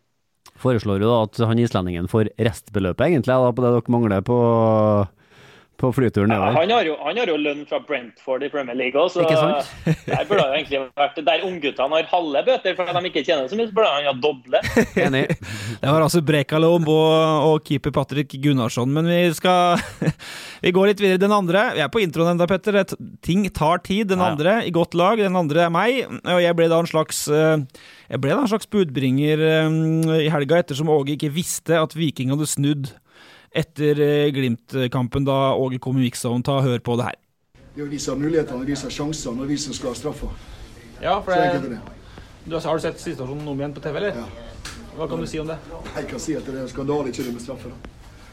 [0.60, 4.38] Foreslår du da at han islendingen får restbeløpet, egentlig, da, på det dere mangler på,
[5.80, 9.00] på flyturen Ja, han, har jo, han har jo lønn fra Brentford i Premier League
[9.00, 9.70] også, så Ikke sant?
[10.10, 13.50] der burde det jo egentlig vært Der ungguttene har halve bøter fordi de ikke tjener
[13.50, 14.62] så mye, så burde han ha doble.
[15.06, 15.24] Enig.
[15.80, 17.14] Det var altså Brekalom og,
[17.48, 19.80] og keeper Patrick Gunnarsson, men vi skal
[20.64, 21.20] Vi går litt videre.
[21.22, 22.82] Den andre Vi er på introen enda, Petter.
[23.24, 24.10] Ting tar tid.
[24.10, 26.02] Den andre i godt lag, den andre er meg.
[26.20, 27.62] Og jeg ble da en slags eh,
[28.10, 29.78] Jeg ble da en slags budbringer eh,
[30.26, 32.92] i helga, ettersom Åge ikke visste at Viking hadde snudd
[33.50, 36.44] etter eh, Glimt-kampen, da Åge kom i mix-zone.
[36.46, 37.18] Ta hør på det her.
[37.74, 39.92] Det er jo de som har mulighetene, de som har sjansene, og de som skal
[39.92, 40.30] ha straffa.
[41.00, 41.78] Ja, for det, det.
[42.44, 44.24] du har, har du sett situasjonen om igjen på TV, eller?
[44.96, 45.56] Hva kan du si om det?
[45.94, 47.70] Jeg kan si at det er en skandale ikke det med straffe.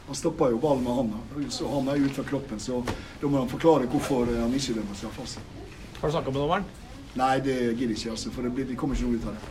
[0.08, 2.60] Han stoppa jo ballen med handa, så han er ut fra kroppen.
[2.60, 2.82] Så
[3.20, 5.24] da må han forklare hvorfor han ikke dømmer straffe.
[5.24, 5.40] Altså.
[6.00, 6.68] Har du snakka med dommeren?
[7.18, 9.42] Nei, det gidder ikke, altså, for det, blir, det kommer ikke noe ut av det.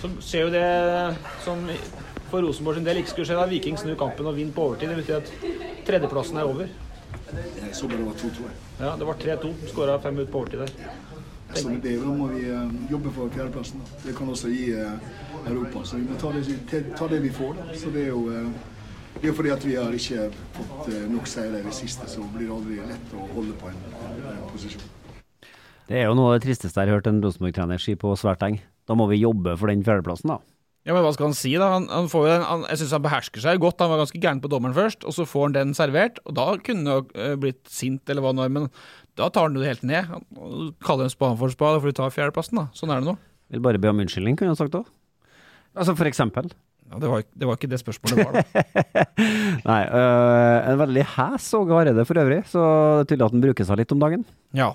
[0.00, 0.68] Så skjer jo det
[1.44, 1.66] som
[2.30, 3.38] for Rosenborg sin del ikke skulle skje.
[3.38, 4.88] da Viking snur kampen og vinner på overtid.
[4.88, 6.70] Det betyr at tredjeplassen er over.
[7.30, 8.50] Jeg så bare det var 2-2.
[8.80, 9.52] Ja, Det var 3-2.
[9.72, 10.72] Skåra fem ut på overtid der.
[11.54, 13.80] Så med det, da må vi eh, jobbe for fjerdeplassen.
[13.80, 13.98] da.
[14.04, 14.92] Det kan også gi eh,
[15.46, 15.84] Europa.
[15.84, 17.54] Så vi må ta det, ta det vi får.
[17.58, 17.78] da.
[17.78, 18.50] Så det er jo eh,
[19.20, 22.46] det er fordi at vi har ikke fått nok seire i det siste, så blir
[22.46, 23.80] det aldri lett å holde på en,
[24.30, 24.86] en posisjon.
[25.90, 28.44] Det er jo noe av det tristeste jeg har hørt en Rosenborg-trener si på svært
[28.46, 28.62] lenge.
[28.86, 30.38] Da må vi jobbe for den fjerdeplassen, da.
[30.88, 31.66] Ja, men hva skal han si, da?
[31.74, 33.82] Han, han får jo den, han, jeg syns han behersker seg godt.
[33.84, 36.22] Han var ganske gæren på dommeren først, og så får han den servert.
[36.24, 38.70] Og da kunne han eh, blitt sint, eller hva var, men
[39.20, 40.08] da tar han det helt ned.
[40.08, 42.70] Han kaller en spade for spade, for du tar fjerdeplassen, da.
[42.76, 43.18] Sånn er det nå.
[43.52, 44.88] Vil bare be om unnskyldning, kunne han sagt òg.
[45.76, 46.48] Altså for eksempel.
[46.90, 49.02] Ja, det, var, det var ikke det spørsmålet var, da.
[49.70, 53.44] Nei, øh, en veldig hæs Åge Hareide for øvrig, så det er tydelig at han
[53.44, 54.24] bruker seg litt om dagen.
[54.58, 54.72] Ja.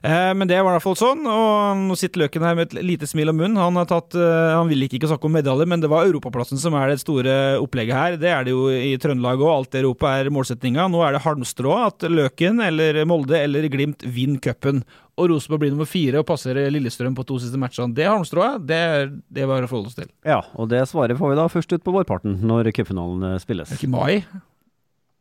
[0.00, 2.80] Eh, men det var i hvert fall sånn, og nå sitter Løken her med et
[2.88, 3.60] lite smil om munnen.
[3.60, 6.76] Han har tatt, øh, han vil ikke snakke om medaljer, men det var europaplassen som
[6.80, 8.16] er det store opplegget her.
[8.22, 10.88] Det er det jo i Trøndelag òg, alt i Europa er målsettinga.
[10.88, 14.86] Nå er det halmstrå at Løken eller Molde eller Glimt vinner cupen.
[15.18, 17.94] Og Rosenborg blir nummer fire og passerer Lillestrøm på to siste matchene.
[17.96, 20.10] Det halmstrået, det er det er bare å forholde oss til.
[20.26, 23.74] Ja, og det svaret får vi da først ut på vårparten, når cupfinalen eh, spilles.
[23.74, 24.22] Ikke mai.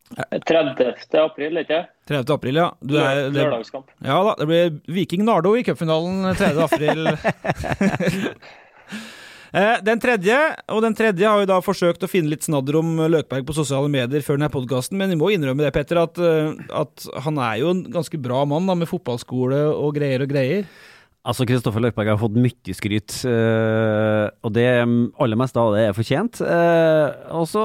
[0.08, 0.94] 30.
[1.20, 2.32] april, ikke 30.
[2.38, 2.70] april, ja.
[2.80, 3.90] Du er, det, Lørdagskamp.
[4.08, 6.54] ja da, det blir Viking Nardo i cupfinalen 3.
[6.64, 7.10] april.
[9.54, 10.38] Eh, Den tredje,
[10.74, 13.90] og den tredje har jo da forsøkt å finne litt snadder om Løkberg på sosiale
[13.92, 17.62] medier før denne podkasten, men vi må innrømme det, Petter, at, eh, at han er
[17.62, 20.68] jo en ganske bra mann da, med fotballskole og greier og greier.
[21.28, 25.98] Altså, Kristoffer Løkberg har fått mye skryt, eh, og det aller meste av det er
[25.98, 26.40] fortjent.
[26.40, 27.63] Eh, og så,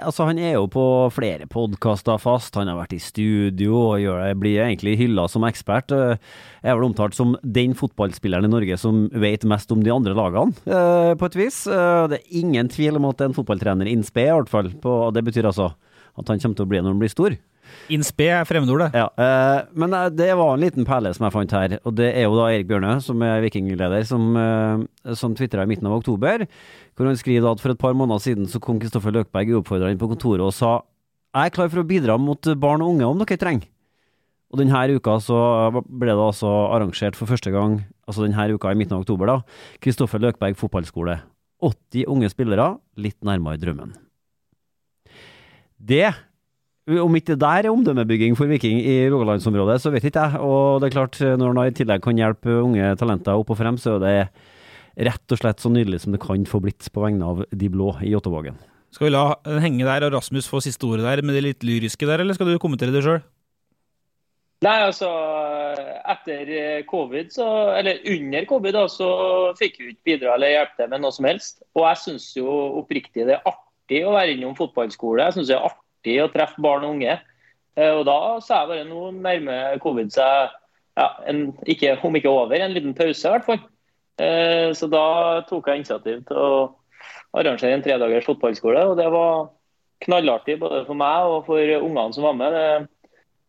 [0.00, 4.24] altså, Han er jo på flere podkaster fast, han har vært i studio og gjør
[4.40, 5.92] blir egentlig hylla som ekspert.
[5.92, 10.16] Jeg er vel omtalt som den fotballspilleren i Norge som vet mest om de andre
[10.16, 11.66] lagene, eh, på et vis.
[11.66, 14.72] Eh, det er ingen tvil om at det er en fotballtrener in i hvert fall.
[14.80, 15.74] På, og det betyr altså
[16.16, 17.36] at han kommer til å bli når han blir stor.
[17.92, 18.92] In er fremmedordet.
[18.94, 22.12] Ja, eh, men eh, det var en liten perle som jeg fant her, og det
[22.14, 25.98] er jo da Erik Bjørnø, som er vikingleder, som, eh, som tvitra i midten av
[25.98, 26.46] oktober,
[26.96, 30.00] hvor han skriver at for et par måneder siden så kom Kristoffer Løkberg uoppfordra inn
[30.00, 30.80] på kontoret og sa
[31.32, 33.68] jeg er klar for å bidra mot barn og unge om dere trenger.
[34.52, 35.36] Og denne uka så
[35.72, 39.38] ble det altså arrangert for første gang, altså denne uka i midten av oktober, da,
[39.80, 41.22] Kristoffer Løkberg fotballskole.
[41.64, 42.66] 80 unge spillere,
[43.00, 43.94] litt nærmere drømmen.
[45.80, 46.10] Det
[46.90, 50.40] om ikke det der er omdømmebygging for Viking i Rogalandsområdet, så vet ikke jeg.
[50.42, 53.78] Og det er klart, når han i tillegg kan hjelpe unge talenter opp og frem,
[53.78, 57.28] så er det rett og slett så nydelig som det kan få blitt på vegne
[57.28, 58.58] av de blå i Jåttåvågen.
[58.92, 61.64] Skal vi la den henge der og Rasmus få siste ordet der med det litt
[61.64, 63.22] lyriske der, eller skal du kommentere det sjøl?
[64.62, 65.08] Nei, altså
[66.12, 67.46] Etter covid, så,
[67.78, 69.08] eller under covid, da, så
[69.58, 71.62] fikk vi ikke bidra eller hjelpe til med noe som helst.
[71.78, 72.50] Og jeg syns jo
[72.82, 75.24] oppriktig det er artig å være innom fotballskole.
[75.24, 75.81] Jeg synes det er artig
[76.22, 77.18] å treffe barn og unge.
[77.76, 80.50] Eh, Og da sa jeg bare nå nærmer covid seg
[80.98, 83.62] ja, en, ikke, om ikke over, en liten pause i hvert fall.
[84.20, 86.52] Eh, Så da tok jeg initiativ til å
[87.32, 88.84] arrangere en tredagers fotballskole.
[88.90, 89.48] Og det var
[90.04, 92.52] knallartig både for meg og for ungene som var med.
[92.52, 92.88] Det er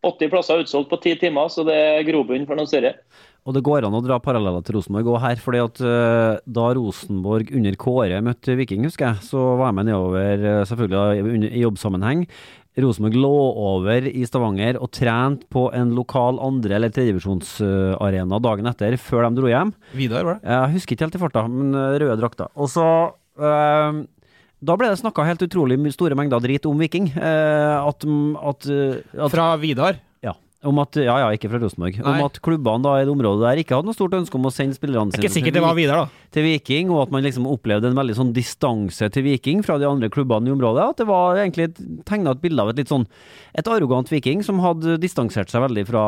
[0.03, 2.97] 80 plasser utsolgt på 10 timer, så det er grobunn for noe større.
[3.43, 6.67] Og det går an å dra paralleller til Rosenborg òg her, fordi at uh, da
[6.77, 11.63] Rosenborg under Kåre møtte Viking, husker jeg, så var jeg med nedover, eh, selvfølgelig i
[11.65, 12.23] jobbsammenheng.
[12.79, 13.33] Rosenborg lå
[13.67, 19.41] over i Stavanger og trente på en lokal andre- eller tredjevisjonsarena dagen etter, før de
[19.41, 19.75] dro hjem.
[19.93, 20.47] Vidar, var det?
[20.55, 22.49] Jeg husker ikke helt i farta, men eh, røde drakter.
[22.55, 22.87] Og så
[23.43, 24.01] eh,
[24.63, 27.11] Da ble det snakka helt utrolig store mengder drit om Viking.
[27.11, 28.71] Eh, at, at,
[29.19, 29.99] at Fra Vidar?
[30.63, 31.97] Om at, ja, ja, ikke fra Rosenborg.
[31.99, 34.53] Om at klubbene da i det området der ikke hadde noe stort ønske om å
[34.53, 36.27] sende spillerne sine ikke sikkert det var videre, da.
[36.35, 39.89] til Viking, og at man liksom opplevde en veldig sånn distanse til Viking fra de
[39.89, 40.87] andre klubbene i området.
[40.93, 41.73] At det var egentlig
[42.07, 43.05] tegna et bilde av et litt sånn
[43.59, 46.07] et arrogant Viking som hadde distansert seg veldig fra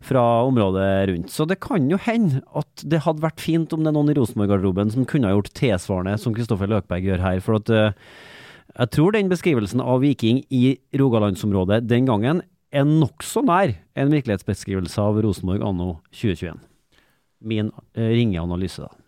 [0.00, 1.30] fra området rundt.
[1.30, 4.16] Så det kan jo hende at det hadde vært fint om det er noen i
[4.16, 7.42] Rosenborg-garderoben som kunne ha gjort tilsvarende som Kristoffer Løkberg gjør her.
[7.44, 7.92] For at eh,
[8.78, 15.02] jeg tror den beskrivelsen av Viking i Rogalandsområdet den gangen er nokså nær en virkelighetsbeskrivelse
[15.02, 16.58] av Rosenborg anno 2021.
[17.40, 19.00] Min eh, ringeanalyse, da.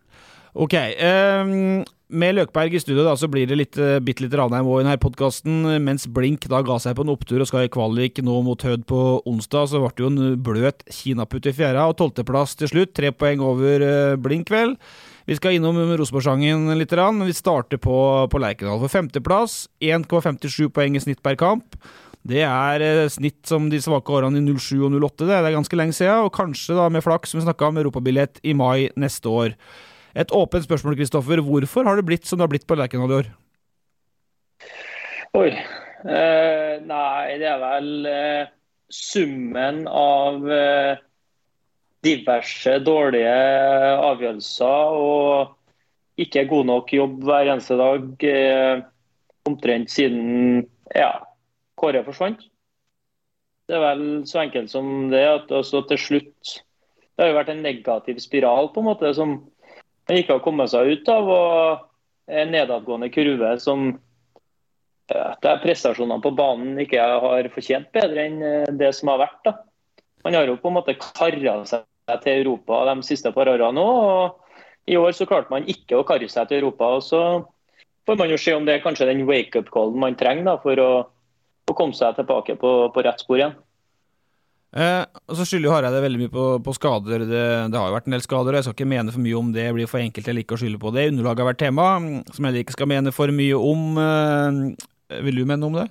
[0.53, 0.75] Ok.
[0.77, 4.83] Um, med Løkberg i studio da, så blir det litt, uh, bitte litt Ranheim òg
[4.83, 5.63] i denne podkasten.
[5.81, 8.85] Mens Blink da ga seg på en opptur og skal i kvalik nå mot Hødd
[8.91, 12.93] på onsdag, så ble det jo en bløt kinaputt i fjæra og tolvteplass til slutt.
[12.99, 14.77] Tre poeng over uh, Blink, vel.
[15.25, 17.97] Vi skal innom Rosenborg-sangen litt, men vi starter på,
[18.29, 18.81] på Lerkendal.
[18.83, 21.79] For femteplass, 1,57 poeng i snitt per kamp.
[22.23, 25.27] Det er eh, snitt som de svake årene i 07 og 08.
[25.27, 28.39] Det er ganske lenge siden, og kanskje da med flaks, som vi snakka om, europabillett
[28.47, 29.57] i mai neste år.
[30.15, 31.43] Et åpent spørsmål, Kristoffer.
[31.43, 33.31] Hvorfor har det blitt som det har blitt på Lerkendal i år?
[35.41, 35.49] Oi.
[36.03, 38.53] Eh, nei, det er vel eh,
[38.93, 41.01] summen av eh,
[42.05, 43.35] diverse dårlige
[44.03, 48.09] avgjørelser og ikke god nok jobb hver eneste dag.
[48.29, 48.83] Eh,
[49.49, 51.15] omtrent siden ja,
[51.83, 52.45] Kåre forsvant.
[53.67, 56.59] Det er vel så enkelt som det at også til slutt
[57.13, 59.35] Det har jo vært en negativ spiral på en måte som
[60.09, 61.29] man ikke har kommet seg ut av.
[61.29, 63.93] og En nedadgående kurve som
[65.13, 69.41] der prestasjonene på banen ikke har fortjent bedre enn eh, det som har vært.
[69.45, 69.53] da.
[70.25, 71.85] Man har jo på en måte kara seg
[72.23, 74.39] til Europa de siste par årene og
[74.91, 76.97] I år så klarte man ikke å karre seg til Europa.
[76.97, 77.21] og Så
[78.07, 80.91] får man jo se om det er kanskje den wake-up-callen man trenger da, for å,
[81.71, 83.55] å komme seg tilbake på, på rett spor igjen.
[84.73, 87.27] Eh, og Så skylder jo Hareide veldig mye på, på skader.
[87.29, 89.41] Det, det har jo vært en del skader, og jeg skal ikke mene for mye
[89.41, 89.67] om det.
[89.77, 91.11] blir for enkelt eller ikke å skylde på det.
[91.13, 91.89] Underlaget har vært tema,
[92.33, 93.83] som jeg ikke skal mene for mye om.
[94.01, 95.89] Eh, vil du mene noe om det?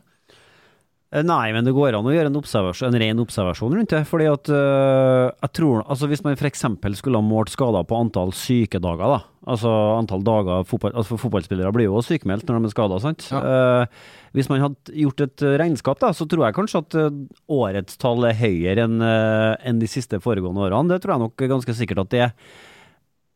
[1.12, 4.06] Eh, Nei, men det går an å gjøre en, en ren observasjon rundt det.
[4.08, 6.64] fordi at øh, jeg tror, altså Hvis man f.eks.
[7.00, 9.20] skulle ha målt skader på antall sykedager, da,
[9.52, 13.00] altså antall dager fotball, altså Fotballspillere blir jo sykemeldt når de er skada.
[13.36, 13.86] Uh,
[14.32, 17.00] hvis man hadde gjort et regnskap, da, så tror jeg kanskje at
[17.52, 20.94] årets tall er høyere enn enn de siste foregående årene.
[20.94, 22.36] Det tror jeg nok ganske sikkert at det er.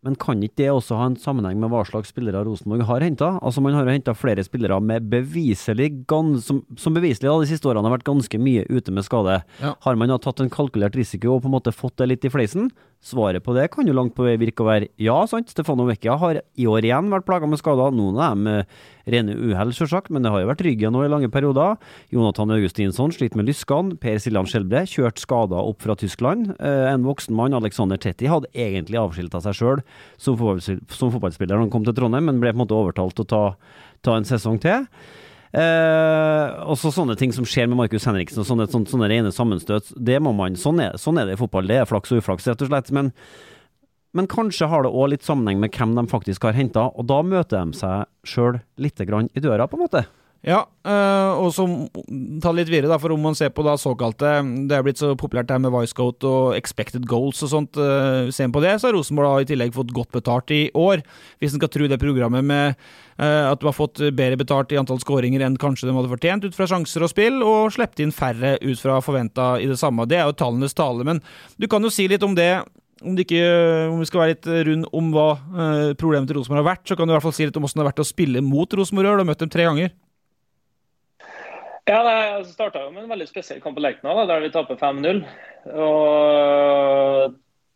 [0.05, 3.31] Men kan ikke det også ha en sammenheng med hva slags spillere Rosenborg har henta?
[3.41, 7.49] Altså, man har jo henta flere spillere med beviselig gans, som, som, beviselig da, de
[7.49, 9.39] siste årene har vært ganske mye ute med skade.
[9.63, 9.73] Ja.
[9.81, 12.31] Har man da tatt en kalkulert risiko og på en måte fått det litt i
[12.33, 12.69] fleisen?
[13.05, 15.51] Svaret på det kan jo langt på vei virke å være ja, sant.
[15.53, 17.93] Stefano Vecchia har i år igjen vært plaga med skader.
[17.93, 18.65] Noen av dem
[19.05, 21.77] rene uhell, selvsagt, men det har jo vært ryggen nå i lange perioder.
[22.13, 23.97] Jonathan Augustinsson sliter med lyskene.
[24.01, 26.55] Per Siljan Skjelbre kjørt skada opp fra Tyskland.
[26.57, 29.83] Eh, en voksen mann, Alexander Tetti, hadde egentlig avskilta seg sjøl
[30.17, 33.31] som, fotballspiller da han kom til Trondheim, men ble på en måte overtalt til å
[33.35, 33.43] ta,
[34.05, 34.89] ta en sesong til.
[35.55, 39.93] Eh, også sånne ting som skjer med Markus Henriksen, og sånne, sånne, sånne rene sammenstøt.
[39.95, 41.69] Det må man, sånn er, sånn er det i fotball.
[41.69, 42.91] Det er flaks og uflaks, rett og slett.
[42.95, 43.13] Men,
[44.17, 47.21] men kanskje har det òg litt sammenheng med hvem de faktisk har henta, og da
[47.23, 50.03] møter de seg sjøl litt i døra, på en måte.
[50.45, 51.63] Ja, øh, og så
[52.43, 55.15] ta litt videre, da, for om man ser på da såkalte Det er blitt så
[55.17, 57.79] populært det her med Wisecoat og expected goals og sånt.
[57.81, 61.01] Øh, ser på det, så har Rosenborg da i tillegg fått godt betalt i år.
[61.41, 64.77] Hvis en skal tro det programmet med øh, at du har fått bedre betalt i
[64.77, 68.13] antall skåringer enn kanskje de hadde fortjent ut fra sjanser og spill, og sluppet inn
[68.13, 70.05] færre ut fra forventa i det samme.
[70.05, 71.25] Det er jo tallenes tale, men
[71.57, 72.51] du kan jo si litt om det
[73.01, 73.41] om, ikke,
[73.89, 75.27] om, vi skal være litt rund om hva
[75.99, 77.81] problemet til Rosenborg har vært, så kan du i hvert fall si litt om hvordan
[77.81, 79.09] det har vært å spille mot Rosenborg.
[79.09, 79.91] Du har møtt dem tre ganger.
[81.85, 82.01] Ja,
[82.41, 85.19] Det starta med en veldig spesiell kamp på Lerkendal, der vi taper 5-0.
[85.77, 87.35] Og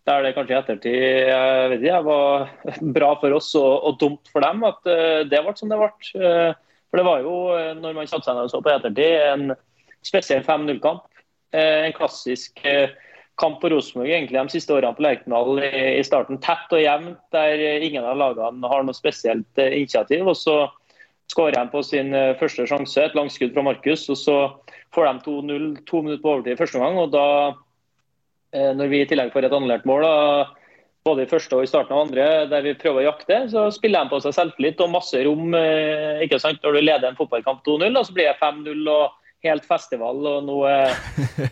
[0.10, 0.96] Der det kanskje i ettertid
[1.30, 2.48] jeg vet ikke, var
[2.96, 5.92] bra for oss og, og, dumt for dem at uh, det ble som det ble.
[6.18, 6.56] Uh,
[6.90, 9.54] for det var jo, uh, når man satte seg ned og så på ettertid, en
[10.02, 11.06] spesiell 5-0-kamp.
[11.54, 12.62] en klassisk
[13.42, 16.42] kamp på Rosenborg egentlig de siste årene på Lerkendal i, starten.
[16.42, 20.26] Tett og jevnt, der ingen av lagene har noe spesielt initiativ.
[20.28, 20.60] og så
[21.32, 24.08] skårer han på sin eh, første sjanse, et langskudd fra Markus.
[24.10, 24.38] og Så
[24.96, 26.98] får de 2-0 to minutter på overtid første gang.
[26.98, 27.26] og da,
[28.54, 30.48] eh, Når vi i tillegg får et annullert mål, da,
[31.06, 34.04] både i første og i starten av andre, der vi prøver å jakte, så spiller
[34.04, 35.54] de på seg selvtillit og masse rom.
[35.54, 36.62] Eh, ikke sant?
[36.64, 39.12] Når du leder en fotballkamp 2-0, så blir det 5-0 og
[39.44, 40.58] helt festival, og nå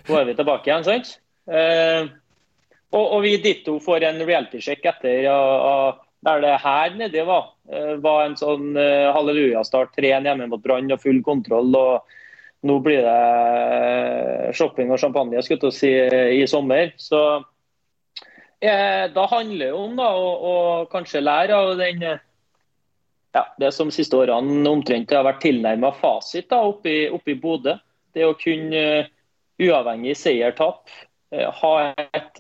[0.08, 0.84] nå er vi tilbake igjen.
[0.84, 1.20] sant?
[1.48, 7.96] og, og vi ditto får en reality-sjekk etter av der det her nede var, eh,
[8.02, 9.94] var en sånn uh, hallelujastart.
[9.98, 11.76] 3-1 hjemme mot Brann og full kontroll.
[11.76, 12.16] og
[12.66, 16.96] Nå blir det eh, shopping og champagne skulle si, i sommer.
[16.98, 17.22] Så
[18.60, 20.56] eh, Da handler det om da, å, å,
[20.92, 22.02] kanskje lære av den,
[23.38, 27.40] ja, det som siste årene omtrent har vært tilnærma fasit da, oppe i, oppe i
[27.40, 27.78] Bodø.
[28.18, 29.06] Det å kunne,
[29.62, 30.90] uavhengig seier-tap,
[31.30, 31.72] ha
[32.18, 32.40] et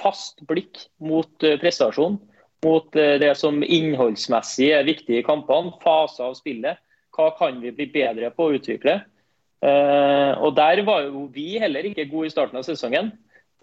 [0.00, 2.16] fast blikk mot prestasjon
[2.64, 6.80] mot eh, det som innholdsmessig er viktig i kampene, faser av spillet.
[7.16, 9.00] Hva kan vi bli bedre på å utvikle?
[9.64, 13.12] Eh, og Der var jo vi heller ikke gode i starten av sesongen,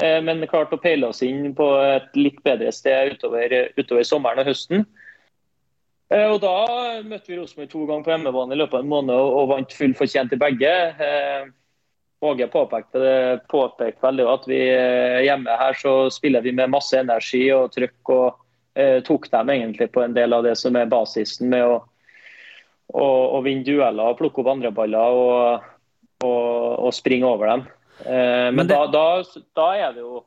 [0.01, 4.43] eh, men klarte å peile oss inn på et litt bedre sted utover, utover sommeren
[4.43, 4.85] og høsten.
[6.13, 9.47] Og Da møtte vi Rosenborg to ganger på hjemmebane i løpet av en måned og
[9.49, 10.73] vant full fortjent i begge.
[12.21, 14.59] Åge påpekte, påpekte veldig at vi
[15.25, 18.13] hjemme her så spiller vi med masse energi og trøkk.
[18.13, 18.42] og
[19.05, 21.75] tok dem egentlig på en del av det som er basisen med å,
[22.89, 23.07] å,
[23.37, 25.67] å vinne dueller, og plukke opp andre baller og,
[26.25, 26.45] og,
[26.87, 27.65] og springe over dem.
[28.05, 28.77] Eh, men, men det...
[28.77, 30.23] da, da, da, er det jo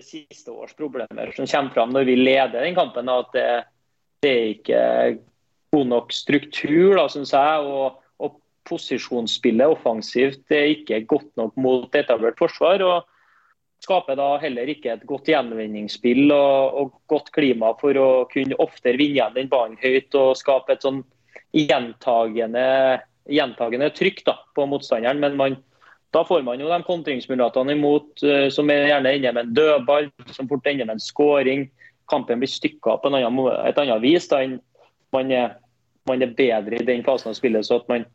[0.00, 3.10] siste års problemer som kommer fram når vi leder den kampen.
[3.12, 3.48] At det,
[4.24, 4.84] det er ikke
[5.76, 7.66] god nok struktur, da, syns jeg.
[7.68, 7.98] og
[8.68, 12.82] posisjonsspillet offensivt det er ikke godt nok mot etablert forsvar.
[12.86, 13.08] og
[13.82, 18.98] skaper da heller ikke et godt gjenvinningsspill og, og, godt klima for å kunne oftere
[19.00, 21.02] vinne igjen den ballen høyt og skape et sånn
[21.56, 22.64] gjentagende,
[23.28, 25.20] gjentagende trykk da, på motstanderen.
[25.22, 25.58] Men man,
[26.14, 30.10] da får man jo de kontringsmulighetene imot uh, som er gjerne ender med en dødball,
[30.30, 31.66] som fort ender med en skåring.
[32.10, 34.58] Kampen blir stykka på annen, et annet vis da enn
[35.12, 35.56] man er,
[36.08, 37.66] man er bedre i den fasen av spillet.
[37.66, 38.06] så at man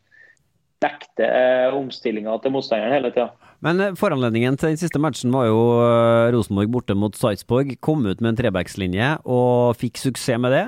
[0.84, 3.32] dekte eh, omstillinga til motstanderen hele tida.
[3.66, 7.74] Men eh, foranledningen til den siste matchen var jo eh, Rosenborg borte mot Sarpsborg.
[7.84, 10.66] Kom ut med en trebackslinje og fikk suksess med det.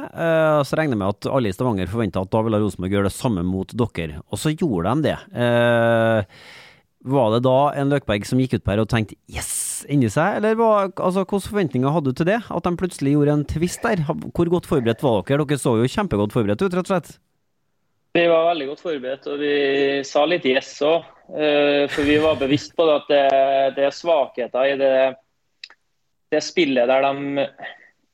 [0.66, 3.18] Så regner jeg med at alle i Stavanger forventa at da ville Rosenborg gjøre det
[3.18, 4.24] samme mot dere.
[4.32, 5.18] Og så gjorde de det.
[7.10, 10.42] Var det da en Løkberg som gikk ut på her og tenkte yes inni seg,
[10.42, 12.42] eller hva, altså, hvilke forventninger hadde du til det?
[12.52, 14.04] At de plutselig gjorde en twist der?
[14.10, 15.46] Hvor godt forberedt var dere?
[15.48, 17.14] Dere så jo kjempegodt forberedt ut, rett og slett.
[18.14, 19.56] Vi var veldig godt forberedt, og vi
[20.08, 21.06] sa litt yes òg.
[21.30, 23.26] Eh, for vi var bevisst på at det,
[23.76, 24.94] det er svakheter i det,
[26.34, 27.46] det, spillet der de,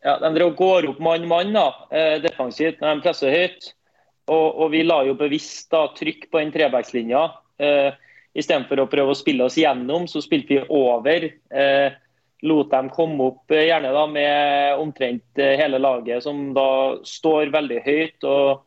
[0.04, 3.72] ja, de går opp mann-mann eh, defensivt når de presser høyt.
[4.26, 7.24] Og, og, vi la jo bevisst da, trykk på den trebackslinja.
[7.62, 7.96] Eh,
[8.36, 11.30] Istedenfor å prøve å spille oss gjennom, så spilte vi over.
[12.44, 16.66] Lot dem komme opp gjerne da med omtrent hele laget, som da
[17.08, 18.28] står veldig høyt.
[18.28, 18.66] og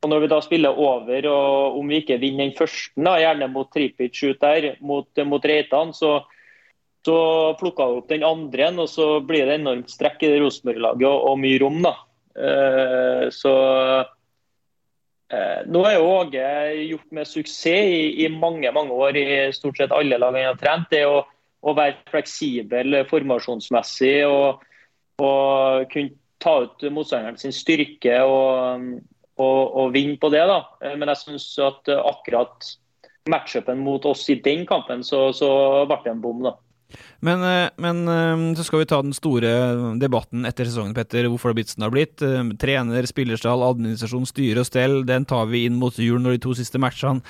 [0.00, 3.50] og Når vi da spiller over, og om vi ikke vinner den første, da, gjerne
[3.52, 6.22] mot Tripic ut der, mot, mot Reitan, så,
[7.04, 7.16] så
[7.60, 11.26] plukka vi opp den andre, og så blir det enormt strekk i det Rosenborg-laget og,
[11.32, 11.82] og, mye rom.
[11.84, 11.92] da.
[12.30, 13.52] Uh, så
[15.34, 16.46] uh, Nå er jo Åge
[16.86, 20.60] gjort med suksess i, i, mange mange år i stort sett alle lag han har
[20.62, 20.88] trent.
[20.94, 21.20] Det å,
[21.60, 24.64] å være fleksibel formasjonsmessig og,
[25.20, 28.86] og kunne ta ut motstanderen sin styrke og,
[29.40, 30.44] og vinne på det.
[30.48, 30.60] da.
[30.84, 32.72] Eh, men jeg syns at akkurat
[33.30, 35.50] matchupen mot oss i den kampen, så, så
[35.88, 36.42] ble det en bom.
[36.44, 36.56] da.
[37.20, 41.28] Men, eh, men, eh, så skal vi ta den store debatten etter sesongen, Petter.
[41.28, 42.58] Hvorfor det blitt som det har blitt.
[42.60, 45.04] Trener, spillerstall, administrasjon, styre og stell.
[45.04, 47.20] Den tar vi inn mot jul når de to siste matchene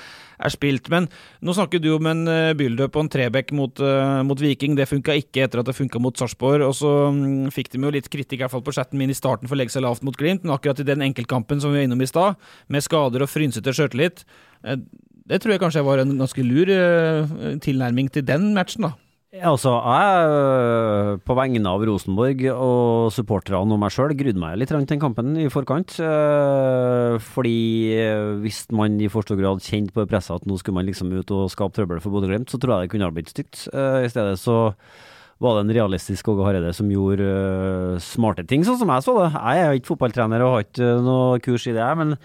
[0.41, 0.89] er spilt.
[0.89, 1.09] Men
[1.43, 2.25] nå snakker du om en
[2.57, 3.83] build-up og en trebekk mot,
[4.25, 4.77] mot, Viking.
[4.79, 6.65] Det funka ikke etter at det funka mot Sarpsborg.
[6.65, 9.19] Og så mm, fikk de jo litt kritikk i hvert fall på chatten min i
[9.19, 10.47] starten for å legge seg lavt mot Glimt.
[10.47, 13.75] Men akkurat i den enkeltkampen som vi var innom i stad, med skader og frynsete
[13.75, 14.25] sjøltillit,
[15.31, 16.71] det tror jeg kanskje var en ganske lur
[17.63, 18.97] tilnærming til den matchen, da.
[19.31, 24.83] Altså, jeg, på vegne av Rosenborg og supporterne og meg sjøl, grudde meg litt til
[24.83, 25.95] den kampen i forkant.
[27.29, 27.61] Fordi
[28.43, 31.31] hvis man i for stor grad kjente på presset at nå skulle man liksom ut
[31.37, 33.69] og skape trøbbel for Bodø-Glimt, så tror jeg det kunne ha blitt stygt.
[33.71, 34.75] I stedet så
[35.41, 39.31] var det en realistisk Åge Hareide som gjorde smarte ting, sånn som jeg så det.
[39.39, 42.19] Jeg er ikke fotballtrener og har ikke noe kurs i det, men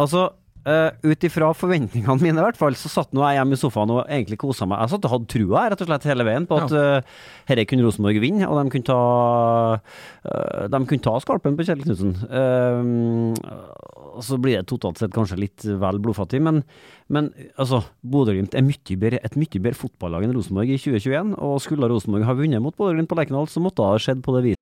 [0.00, 0.30] altså
[0.62, 3.90] Uh, Ut ifra forventningene mine, i hvert fall, så satt nå jeg hjemme i sofaen
[3.90, 4.84] og egentlig kosa meg.
[4.84, 6.84] Jeg satt og hadde trua rett og slett hele veien på at ja.
[7.02, 9.00] uh, herre kunne Rosenborg vinne, og de kunne ta,
[10.28, 12.14] uh, de kunne ta skalpen på Kjell Knutsen.
[12.30, 13.34] Uh,
[14.22, 16.62] så blir det totalt sett kanskje litt vel blodfattig, men,
[17.10, 21.36] men altså, Bodø-Glimt er mye bedre, et mye bedre fotballag enn Rosenborg i 2021.
[21.42, 24.38] Og skulle Rosenborg ha vunnet mot Bodø-Glimt på Lerkendal, så måtte det ha skjedd på
[24.38, 24.61] det viset.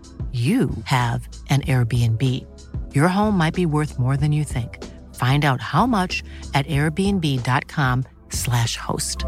[0.31, 2.23] you have an Airbnb.
[2.95, 4.77] Your home might be worth more than you think.
[5.15, 6.23] Find out how much
[6.53, 9.25] at airbnb.com slash host.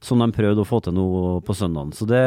[0.00, 1.06] Som de prøvde å få til nå
[1.44, 1.90] på søndagen.
[1.92, 2.22] Så det,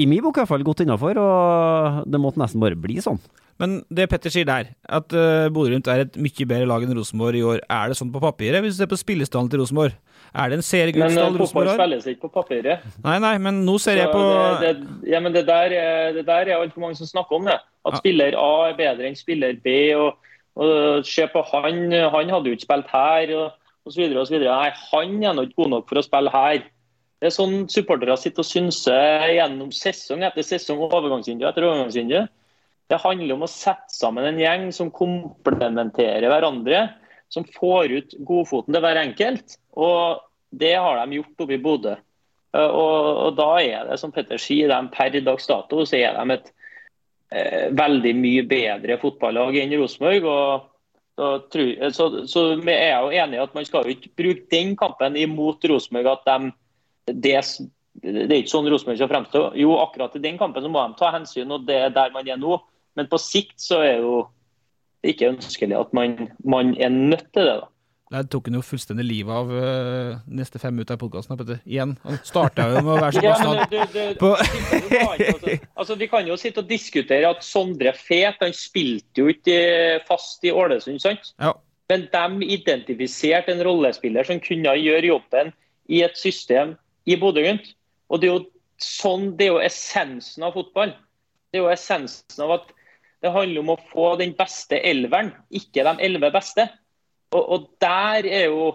[0.00, 3.20] i min bok i hvert fall, godt innafor, og det måtte nesten bare bli sånn.
[3.58, 7.38] Men det Petter sier der, at uh, Bodø-Glimt er et mye bedre lag enn Rosenborg
[7.38, 8.62] i år, er det sånn på papiret?
[8.62, 9.96] Hvis du ser på spillestallen til Rosenborg,
[10.32, 11.78] er det en seriegullstall eh, Rosenborg har?
[11.78, 12.86] Men spilles ikke på papiret.
[13.04, 14.24] Nei, nei, men nå ser Så jeg på
[14.62, 15.76] det, det, Ja, men det der,
[16.16, 17.58] det der er altfor mange som snakker om det.
[17.88, 18.02] At ja.
[18.02, 19.76] spiller A er bedre enn spiller B.
[19.96, 20.18] og,
[20.58, 23.36] og Se på han, han hadde jo ikke spilt her.
[23.36, 24.52] og så videre.
[24.52, 26.66] Nei, han er nå ikke god nok for å spille her.
[27.18, 32.20] Det er sånn supportere sitter og synser gjennom sesong etter sesong, overgangsvindu etter overgangsvindu.
[32.88, 36.86] Det handler om å sette sammen en gjeng som komplementerer hverandre.
[37.28, 39.58] Som får ut godfoten til hver enkelt.
[39.76, 40.20] Og
[40.50, 41.96] det har de gjort oppe i Bodø.
[42.56, 46.16] Eh, og, og, da er det, som Petter sier, de per dags dato så er
[46.16, 46.52] de et
[47.36, 50.28] eh, veldig mye bedre fotballag enn Rosenborg.
[50.28, 50.74] og
[51.18, 55.18] så, så, så er jo enig i at man skal jo ikke bruke den kampen
[55.18, 56.12] imot Rosenborg.
[56.14, 56.52] at de,
[57.10, 57.36] det,
[58.00, 59.44] det, er ikke sånn Rosenborg skal fremstå.
[59.58, 62.28] Jo, akkurat i den kampen så må de ta hensyn, og det er der man
[62.28, 62.60] er nå.
[62.98, 64.22] Men på sikt så er jo
[65.06, 67.58] ikke ønskelig at man, man er nødt til det.
[67.62, 67.68] da.
[68.08, 71.36] Der tok han jo fullstendig livet av uh, neste fem minutter av podkasten.
[71.68, 71.92] Igjen.
[72.06, 73.34] Han starta jo med å være ja,
[73.68, 78.56] du, du, du, altså, altså, Vi kan jo sitte og diskutere at Sondre Fet han
[78.56, 79.58] spilte jo ikke
[80.08, 81.34] fast i Ålesund, sant?
[81.36, 81.52] Ja.
[81.92, 85.52] Men de identifiserte en rollespiller som kunne gjøre jobben
[85.92, 86.74] i et system
[87.08, 87.74] i Bodø-Glimt.
[88.08, 88.46] Og det er jo
[88.80, 90.96] sånn, det er jo essensen av fotball.
[91.52, 92.72] Det er jo essensen av at
[93.22, 96.68] det handler om å få den beste elveren, ikke de elleve beste.
[97.34, 98.68] Og, og, der er jo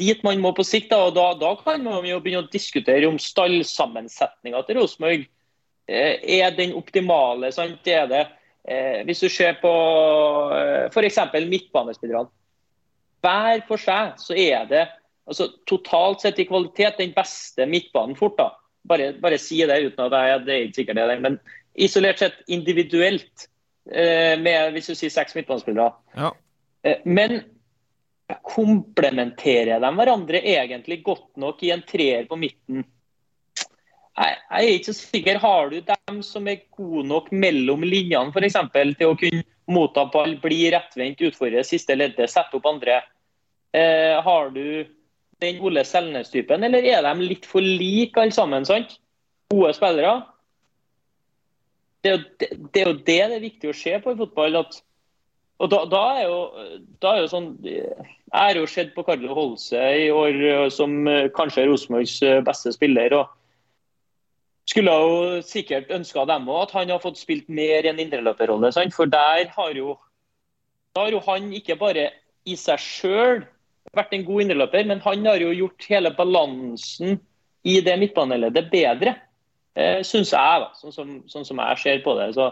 [0.00, 0.90] dit man må på sikt.
[0.92, 5.26] Da, og da, da kan man jo begynne å diskutere om stallsammensetninga til Rosenborg
[5.88, 7.52] eh, er den optimale.
[7.54, 7.86] sant?
[7.88, 8.24] Er det,
[8.68, 9.72] eh, hvis du ser på
[10.56, 11.20] eh, f.eks.
[11.48, 12.32] midtbanespillerne.
[13.24, 14.84] Hver for seg så er det
[15.26, 18.38] altså, totalt sett i kvalitet den beste midtbanen fort.
[18.38, 18.52] da.
[18.88, 21.40] Bare, bare si det uten at jeg, det er ikke sikkert det er men
[21.84, 23.48] isolert sett individuelt,
[23.92, 25.92] eh, med hvis du sier seks midtbanespillere.
[26.16, 26.32] Ja.
[26.82, 27.40] Eh, men
[28.44, 32.84] komplementerer de hverandre egentlig godt nok i en treer på midten?
[34.18, 35.40] Jeg, jeg er ikke så sikker.
[35.40, 40.34] Har du dem som er gode nok mellom linjene eksempel, til å kunne motta ball,
[40.42, 43.02] bli rettvendt, utfordre siste leddet, sette opp andre?
[43.76, 44.88] Eh, har du
[45.38, 48.66] den Ole Selnes-typen, eller er de litt for like alle sammen?
[48.66, 48.98] sant?
[49.52, 50.18] Gode spillere.
[52.02, 54.18] Det er, jo, det, det er jo det det er viktig å se på i
[54.18, 54.60] fotball.
[54.60, 54.82] at
[55.58, 56.38] og da, da, er jo,
[57.02, 57.88] da, er jo, sånn Jeg
[58.30, 62.38] har jo sett på Carlo Holse i år eh, som eh, kanskje er Rosenborgs eh,
[62.46, 63.16] beste spiller.
[63.18, 63.32] og
[64.70, 68.70] Skulle jo sikkert ønska dem òg at han har fått spilt mer i en indreløperrolle.
[68.94, 69.96] For der har jo,
[70.98, 72.10] har jo han ikke bare
[72.46, 73.42] i seg sjøl
[73.96, 77.18] vært en god indreløper, men han har jo gjort hele balansen
[77.66, 79.16] i det midtbaneleddet bedre.
[79.78, 82.32] Eh, Syns jeg, da, sånn som, sånn som jeg ser på det.
[82.36, 82.50] så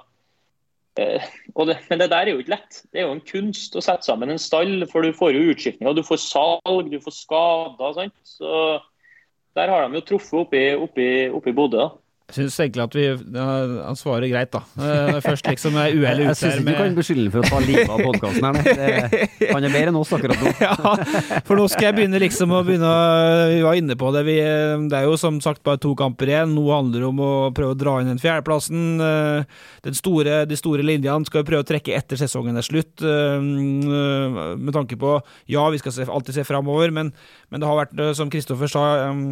[0.98, 1.22] Eh,
[1.68, 2.80] det, men det der er jo ikke lett.
[2.92, 4.80] Det er jo en kunst å sette sammen en stall.
[4.90, 7.96] For du får jo utskiftninger, du får salg, du får skader.
[7.98, 8.16] Sant?
[8.24, 8.62] Så
[9.56, 11.76] der har de jo truffet oppe i, Bodø.
[11.76, 11.88] da.
[12.26, 13.04] Jeg syns egentlig at vi
[13.86, 14.64] Han svarer greit, da.
[14.74, 17.50] Uh, først liksom er uhellet ute Jeg syns ikke du kan beskylde ham for å
[17.52, 19.14] ta livet av podkasten her.
[19.52, 20.50] Han er bedre enn oss akkurat nå.
[20.66, 20.74] ja,
[21.46, 22.90] for nå skal jeg begynne liksom å begynne
[23.52, 24.24] Vi var inne på det.
[24.26, 24.36] Vi,
[24.90, 26.56] det er jo som sagt bare to kamper igjen.
[26.56, 28.82] Nå handler det om å prøve å dra inn den fjerdeplassen.
[29.06, 33.06] Eh, den store, de store linjene skal vi prøve å trekke etter sesongen er slutt.
[33.06, 35.14] Eh, med tanke på
[35.52, 37.12] Ja, vi skal alltid se framover, men,
[37.54, 38.84] men, det har vært, som Kristoffer sa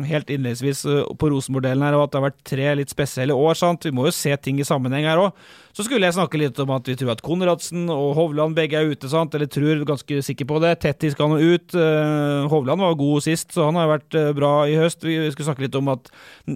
[0.07, 0.84] helt innledningsvis
[1.18, 3.57] på Rosenborg-delen her, at det har vært tre litt litt spesielle år.
[3.59, 3.89] sant?
[3.89, 5.32] Vi må jo se ting i sammenheng her òg.
[5.74, 8.93] Så skulle jeg snakke litt om at vi tror at Konradsen og Hovland begge er
[8.93, 9.35] ute, sant?
[9.35, 10.76] eller tror ganske sikker på det.
[10.85, 11.74] Tetti skal nå ut.
[11.74, 15.03] Uh, Hovland var god sist, så han har vært uh, bra i høst.
[15.03, 16.12] Vi skulle snakke litt om at,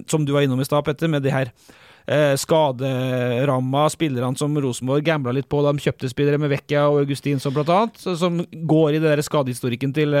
[0.07, 5.03] som du var innom i stad, Petter, med de her uh, skaderamma spillerne som Rosenborg
[5.09, 5.65] gambla litt på.
[5.65, 8.39] da De kjøpte spillere med Vecchia og Augustinsson blant annet, som
[8.71, 10.15] går i der skadehistorikken til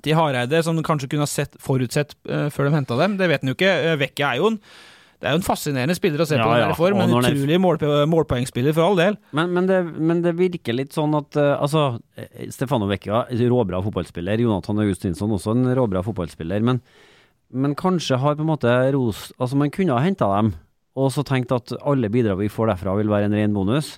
[0.00, 3.18] til Hareide, som kanskje kunne ha sett, forutsett før de henta dem.
[3.18, 3.72] Det vet han jo ikke.
[4.00, 4.56] Vecchia er jo en
[5.22, 6.70] det er jo en fascinerende spiller å se ja, på, ja.
[6.74, 9.18] for, men utrolig målp målpoengspiller for all del.
[9.30, 12.00] Men, men, det, men, det, virker litt sånn at uh, altså,
[12.50, 14.42] Stefano Vecchia, råbra fotballspiller.
[14.42, 16.66] Jonathan Augustinsson, også en råbra fotballspiller.
[16.66, 16.82] Men,
[17.54, 20.56] men kanskje har på en måte Ros Altså, man kunne ha henta dem,
[20.98, 23.94] og så tenkt at alle bidrag vi får derfra, vil være en ren bonus.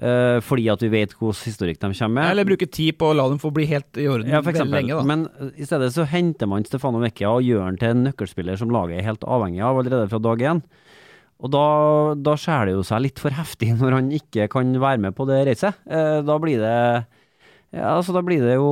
[0.00, 2.30] Uh, fordi at vi vet hvordan historikk de kommer med.
[2.32, 4.96] Eller bruke tid på å la dem få bli helt i orden ja, eksempel, lenge.
[4.96, 5.04] Da.
[5.04, 8.56] Men uh, i stedet så henter man Stefano Vecchia og gjør han til en nøkkelspiller
[8.56, 10.62] som laget er helt avhengig av allerede fra dag én.
[11.40, 11.66] Og da,
[12.16, 15.28] da skjærer det jo seg litt for heftig når han ikke kan være med på
[15.28, 15.84] det racet.
[15.84, 16.76] Uh, da blir det
[17.70, 18.70] ja, altså da blir det jo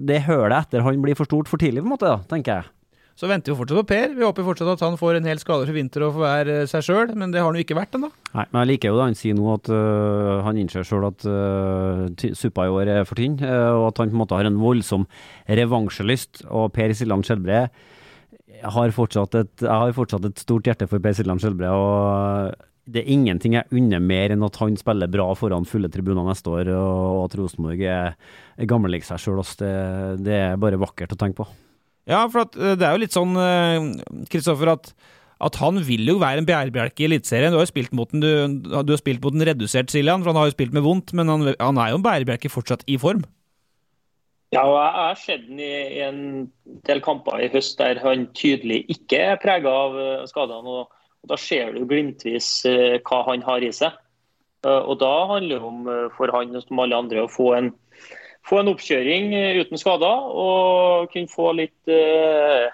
[0.00, 2.72] Det hølet etter han blir for stort for tidlig, på en måte, da, tenker jeg.
[3.18, 4.12] Så venter vi fortsatt på Per.
[4.14, 6.84] Vi håper fortsatt at han får en hel skade for vinter og får være seg
[6.86, 8.12] sjøl, men det har han jo ikke vært ennå.
[8.30, 11.26] Nei, men jeg liker jo det han sier nå at uh, han innser sjøl at
[11.26, 12.04] uh,
[12.38, 14.62] suppa i år er for tynn, uh, og at han på en måte har en
[14.62, 15.08] voldsom
[15.50, 16.44] revansjelyst.
[16.46, 17.66] Og Per Siljan Skjelbre
[18.78, 21.74] har fortsatt et, jeg har fortsatt et stort hjerte for Per Siljan Skjelbre.
[21.74, 26.24] og det er ingenting jeg unner mer enn at han spiller bra foran fulle tribuner
[26.24, 28.14] neste år, og at Rosenborg er,
[28.56, 29.42] er gammellik seg sjøl.
[29.58, 29.72] Det,
[30.22, 31.54] det er bare vakkert å tenke på.
[32.08, 33.36] Ja, for at, det er jo litt sånn,
[34.32, 35.16] Kristoffer, eh, at,
[35.48, 37.52] at han vil jo være en bærebjelke i Eliteserien.
[37.52, 40.32] Du har jo spilt mot den, du, du har spilt mot en redusert Siljan, for
[40.32, 42.96] han har jo spilt med vondt, men han, han er jo en bærebjelke fortsatt i
[43.00, 43.26] form.
[44.54, 46.20] Ja, og jeg har sett ham i, en
[46.88, 50.76] del kamper i høst der han tydelig ikke er prega av eh, skadene.
[50.80, 53.92] og, og Da ser du glimtvis eh, hva han har i seg.
[54.64, 57.70] Eh, og Da handler det om eh, for han som alle andre å få en,
[58.48, 62.68] få en oppkjøring eh, uten skader og kunne få litt eh,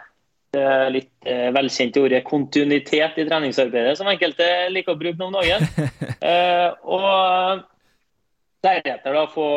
[0.54, 5.68] det litt eh, velkjente ordet kontinuitet i treningsarbeidet, som enkelte liker å bruke noen dagen.
[6.24, 7.58] Eh, og
[8.64, 9.48] deretter da få,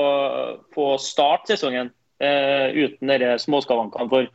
[0.75, 4.09] få starte sesongen eh, uten de småskavankene.
[4.11, 4.27] For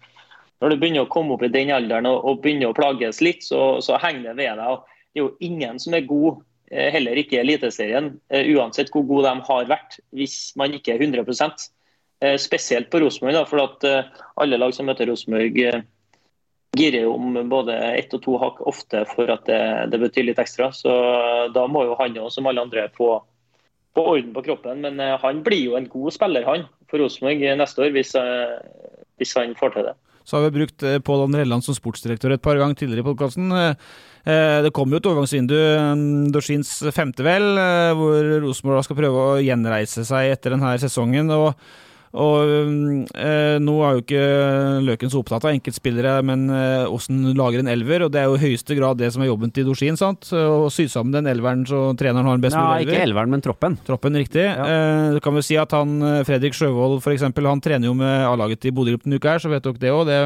[0.63, 3.45] når du begynner å komme opp i den alderen og, og begynner å plages litt,
[3.45, 4.81] så, så henger det ved deg.
[5.13, 9.29] Det er jo ingen som er god, eh, heller ikke Eliteserien, eh, uansett hvor gode
[9.29, 11.25] de har vært, hvis man ikke er 100
[12.23, 15.83] eh, Spesielt på Rosenborg, for at eh, alle lag som møter Rosenborg, eh,
[16.77, 19.61] girer om både ett og to hakk ofte for at det,
[19.93, 20.71] det betyr litt ekstra.
[20.73, 20.93] Så
[21.53, 23.19] da må jo han òg, som alle andre, få,
[23.93, 24.81] få orden på kroppen.
[24.87, 28.57] Men eh, han blir jo en god spiller, han, for Rosenborg neste år, hvis, eh,
[29.21, 29.97] hvis han får til det.
[30.25, 33.09] Så har vi brukt eh, Pål André Helland som sportsdirektør et par ganger tidligere i
[33.11, 33.53] podkasten.
[34.23, 35.57] Det kommer jo et overgangsvindu,
[36.31, 41.31] Dorsins femte vel, eh, hvor Rosenborg skal prøve å gjenreise seg etter denne sesongen.
[41.35, 41.57] og
[42.13, 44.25] og eh, Nå er jo ikke
[44.85, 47.09] Løken så opptatt av enkeltspillere, men eh,
[47.39, 48.05] lager en elver.
[48.05, 49.97] og Det er jo i høyeste grad det som er jobben til Dorsin.
[49.97, 50.29] sant?
[50.33, 52.93] Å sy sammen den elveren så treneren har en best mulig elver.
[52.93, 53.79] ikke elveren, men troppen.
[53.87, 54.45] Troppen, riktig.
[54.45, 57.95] Eh, du kan vel si at han, eh, Fredrik Sjøvold for eksempel, han trener jo
[57.97, 60.05] med A-laget til Bodø-gruppen denne uka her, så vet dere det òg.
[60.07, 60.21] Det,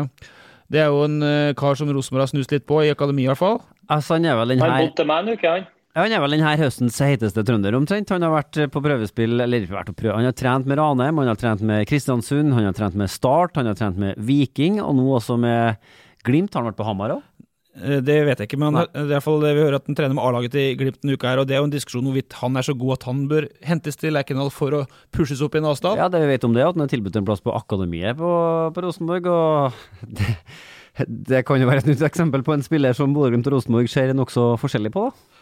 [0.74, 3.30] det er jo en eh, kar som Rosenborg har snust litt på, i akademi i
[3.30, 3.60] hvert fall.
[3.86, 5.66] Altså, han er vel den Han her bodde til meg en uke, han.
[5.96, 8.10] Han er vel denne høstens heiteste trønder, omtrent.
[8.12, 11.22] Han har vært på prøvespill, eller ikke vært på prøve, han har trent med Ranheim,
[11.22, 14.76] han har trent med Kristiansund, han har trent med Start, han har trent med Viking,
[14.84, 15.80] og nå også med
[16.26, 16.52] Glimt.
[16.52, 17.24] Har han vært på Hamar òg?
[17.80, 19.88] Eh, Det vet jeg ikke, men det er i hvert fall det vi hører at
[19.88, 22.04] han trener med A-laget til Glimt denne uka her, og det er jo en diskusjon
[22.10, 24.84] hvorvidt han er så god at han bør hentes til Lerkendal for å
[25.16, 25.96] pushes opp i en avstand.
[26.02, 28.34] Ja, det vi vet om det, at han er tilbudt en plass på akademiet på,
[28.76, 29.80] på Rosenborg, og
[30.20, 30.28] det,
[31.32, 34.12] det kan jo være et nytt eksempel på en spiller som Bodø-Glimt og Rosenborg ser
[34.16, 35.32] nokså forskjellig på, da.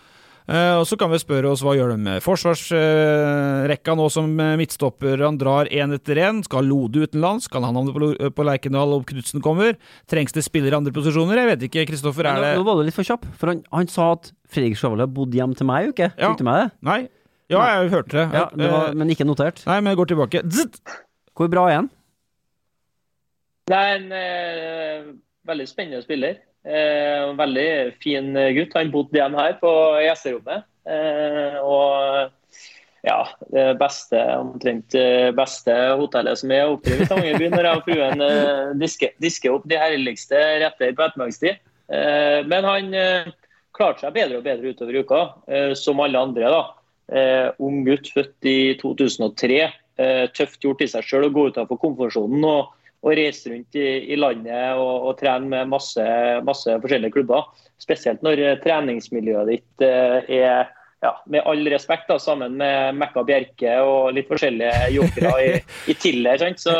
[0.44, 4.58] Eh, og så kan vi spørre oss hva gjør de med forsvarsrekka nå som midtstopperne
[4.60, 6.42] midtstopper han drar én etter én?
[6.44, 7.48] Skal Lode utenlands?
[7.48, 9.78] Kan han havne på, på Lerkendal om Knutsen kommer?
[10.10, 11.40] Trengs det spillere i andre posisjoner?
[11.40, 12.28] Jeg vet ikke, Kristoffer.
[12.28, 15.06] Er det nå var du litt for kjapp, for han, han sa at Fredrik Sjøvold
[15.06, 16.10] har bodd hjem til meg i uke.
[16.12, 16.28] Ja.
[16.34, 16.68] Fikk du med det?
[16.90, 17.00] Nei?
[17.52, 18.28] Ja, jeg hørte det.
[18.32, 19.64] Ja, det var, Eh, men ikke notert.
[19.68, 20.44] Nei, men jeg går tilbake.
[20.48, 20.96] Zzzt!
[21.36, 21.88] Hvor bra er han?
[23.68, 25.06] Det er en eh,
[25.48, 26.36] veldig spennende spiller.
[26.64, 27.68] Eh, veldig
[28.02, 28.76] fin gutt.
[28.78, 29.72] Han bodde igjen her på
[30.04, 30.64] gjesterommet.
[30.88, 32.32] Eh, og
[33.04, 33.18] ja,
[33.52, 34.96] det beste, omtrent
[35.36, 39.66] beste hotellet som er oppe i Stavanger når jeg og fruen eh, disker, disker opp
[39.68, 41.60] de herligste retter på ettermiddagstid.
[41.92, 43.28] Eh, men han eh,
[43.76, 46.48] klarte seg bedre og bedre utover uka, eh, som alle andre.
[46.48, 46.64] da.
[47.60, 49.58] Ung gutt født i 2003.
[49.94, 52.72] Eh, tøft gjort i seg sjøl å gå utenfor komfortsonen og,
[53.04, 56.04] og reise rundt i, i landet og, og trene med masse,
[56.46, 57.50] masse forskjellige klubber.
[57.82, 60.70] Spesielt når eh, treningsmiljøet ditt eh, er
[61.04, 65.50] ja, med all respekt, da, sammen med Mekka Bjerke og litt forskjellige jokere i,
[65.92, 66.40] i Tiller?
[66.56, 66.76] Så,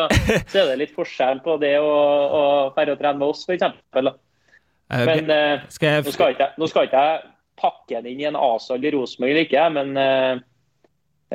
[0.48, 3.68] så er det litt forskjell på det å, å å trene med oss, f.eks.
[3.68, 7.22] Eh, Men eh, skal jeg nå, skal ikke, nå skal ikke jeg
[7.60, 10.32] pakke den inn i en A-sal i Rosenborg eller ikke, men eh,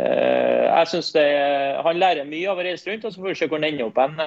[0.02, 1.30] eh, jeg synes det,
[1.86, 3.88] han lærer mye av å reise rundt, og så får vi se hvor han ender
[3.88, 4.20] opp hen.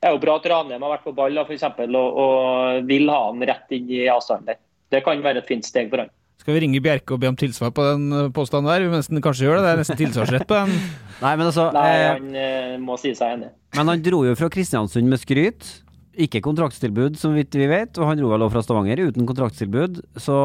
[0.00, 2.86] Det er jo bra at Ranheim har vært på ball da, for eksempel, og, og
[2.88, 4.56] vil ha han rett inn i A-salen der.
[4.90, 6.12] Det kan være et fint steg for han.
[6.40, 8.86] Skal vi ringe Bjerke og be om tilsvar på den eh, påstanden der?
[8.86, 9.64] Vi nesten kanskje gjør det.
[9.66, 10.72] Det er nesten tilsvarsrett på den.
[11.24, 13.50] Nei, men altså Nei, eh, han eh, må si seg enig.
[13.76, 15.68] Men han dro jo fra Kristiansund med skryt.
[16.16, 17.92] Ikke kontraktstilbud, som vidt vi vet.
[18.00, 20.00] Og han dro vel også fra Stavanger uten kontraktstilbud.
[20.16, 20.38] Så,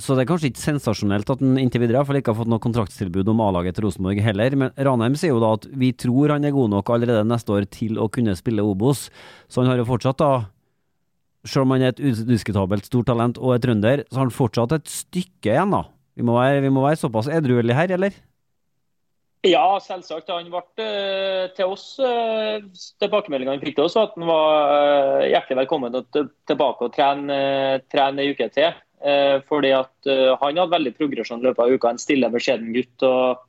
[0.00, 2.62] så det er kanskje ikke sensasjonelt at han inntil videre iallfall ikke har fått noe
[2.64, 4.56] kontraktstilbud om A-laget til Rosenborg heller.
[4.56, 7.66] Men Ranheim sier jo da at vi tror han er god nok allerede neste år
[7.72, 9.08] til å kunne spille Obos.
[9.52, 10.30] Så han har jo fortsatt da
[11.46, 14.72] selv om han er et udiskutabelt stort talent og er trønder, så har han fortsatt
[14.78, 15.84] et stykke igjen, da.
[16.16, 18.16] Vi må være, vi må være såpass edruelige her, eller?
[19.46, 20.30] Ja, selvsagt.
[20.32, 22.58] Han ble eh, til oss uh,
[22.98, 24.72] Tilbakemeldingene han fikk til oss, at han var
[25.20, 27.36] eh, hjertelig velkommen til, til, tilbake og trene,
[27.92, 28.74] trene en uke til.
[29.04, 31.92] Eh, fordi at eh, Han hadde veldig progresjon i løpet av uka.
[31.92, 33.02] En stille, beskjeden gutt.
[33.02, 33.42] og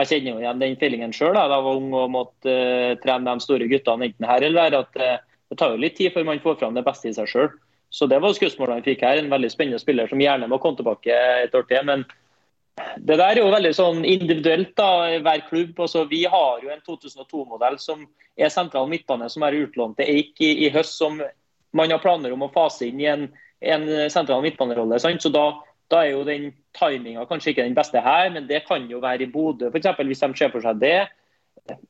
[0.00, 3.30] Jeg kjenner jo igjen den feelingen sjøl da jeg var ung og måtte eh, trene
[3.30, 4.86] de store guttene enten her eller der.
[4.86, 7.52] at Det tar jo litt tid før man får fram det beste i seg sjøl.
[7.94, 9.20] Så det var skussmålet han fikk her.
[9.20, 11.84] En veldig spennende spiller som gjerne må komme tilbake et år til.
[11.86, 12.06] men
[12.74, 15.78] det der er jo veldig sånn individuelt da, hver klubb.
[15.78, 18.02] Altså, vi har jo en 2002-modell som
[18.34, 21.20] er sentral midtbane, som er utlånt til Eik i, i høst, som
[21.74, 23.28] man har planer om å fase inn i en,
[23.64, 24.98] en sentral midtbanerolle.
[25.00, 25.44] Så da,
[25.92, 29.26] da er jo den timinga kanskje ikke den beste her, men det kan jo være
[29.26, 29.90] i Bodø, f.eks.
[30.00, 30.98] hvis de ser for seg det.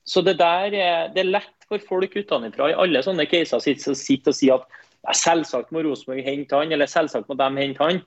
[0.07, 3.97] Så det der er, det er lett for folk utenfra i alle sånne caser sitter
[3.99, 8.05] sitte og sier at selvsagt må Rosenborg hente han, eller selvsagt må de hente han.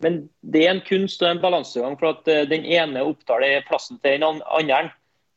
[0.00, 4.00] Men det er en kunst og en balansegang, for at eh, den ene opptar plassen
[4.00, 4.86] til den andre.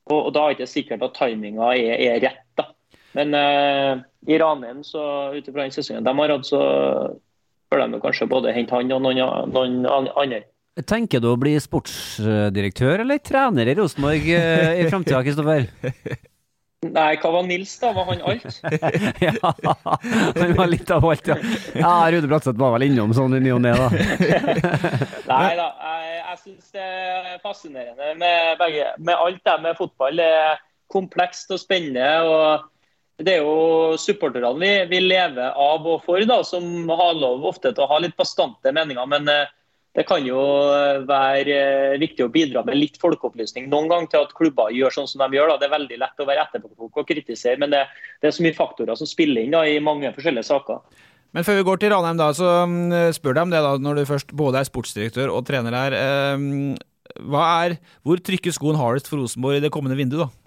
[0.08, 2.48] Og, og da er det ikke sikkert at timinga er, er rett.
[2.60, 2.70] da.
[3.14, 6.62] Men uh, i Ranheim, ut ifra den sesongen de har hatt, så
[7.74, 10.44] bør de kanskje både hente han og noen, noen andre.
[10.90, 15.68] Tenker du å bli sportsdirektør eller trener i Rosenborg eh, i framtida, Kristoffer?
[16.84, 17.92] Nei, hva var Nils, da?
[17.96, 18.58] Var han alt?
[19.24, 21.38] ja, han var litt av alt, ja.
[21.78, 23.88] Ja, Rune Bratseth var vel innom sånn i ny og ne, da.
[25.32, 28.92] Nei da, jeg, jeg syns det er fascinerende med begge.
[29.00, 30.20] Med alt det med fotball.
[30.20, 30.62] Det er
[30.92, 32.10] komplekst og spennende.
[32.28, 32.73] og
[33.24, 37.72] Det er jo supporterne vi, vi lever av og for, da, som har lov ofte
[37.72, 39.08] til å ha litt bastante meninger.
[39.10, 39.52] Men eh,
[39.94, 40.42] det kan jo
[41.06, 45.10] være eh, viktig å bidra med litt folkeopplysning noen gang til at klubber gjør sånn
[45.10, 45.54] som de gjør.
[45.54, 45.60] Da.
[45.62, 47.84] Det er veldig lett å være etterpåklok og kritisere, men det,
[48.22, 50.82] det er så mye faktorer som spiller inn da, i mange forskjellige saker.
[51.34, 54.00] Men før vi går til Ranheim, da, så mm, spør deg om det, da, når
[54.00, 55.98] du først både er sportsdirektør og trener her.
[55.98, 60.43] Eh, hva er, hvor trykker skoen hardest for Rosenborg i det kommende vinduet, da?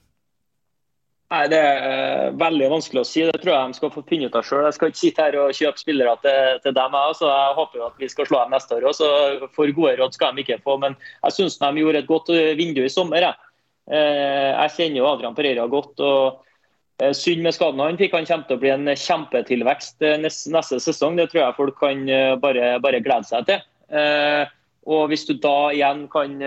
[1.26, 3.24] Nei, Det er eh, veldig vanskelig å si.
[3.26, 4.66] Det tror jeg de skal få finne ut av sjøl.
[4.68, 6.94] Jeg skal ikke sitte her og kjøpe spillere til, til dem.
[7.00, 9.48] Jeg, så jeg håper at vi skal slå dem neste år òg.
[9.56, 10.78] For gode råd skal de ikke få.
[10.84, 13.26] Men jeg syns de gjorde et godt eh, vindu i sommer.
[13.26, 13.42] Jeg,
[13.86, 16.00] Eh, jeg kjenner jo Adrian Pereira godt.
[16.02, 16.42] og
[17.14, 18.14] Synd med skaden han fikk.
[18.16, 21.18] Han kommer til å bli en kjempetilvekst eh, neste sesong.
[21.18, 22.06] Det tror jeg folk kan
[22.42, 23.60] bare, bare glede seg til.
[24.86, 26.38] Og Hvis du da igjen kan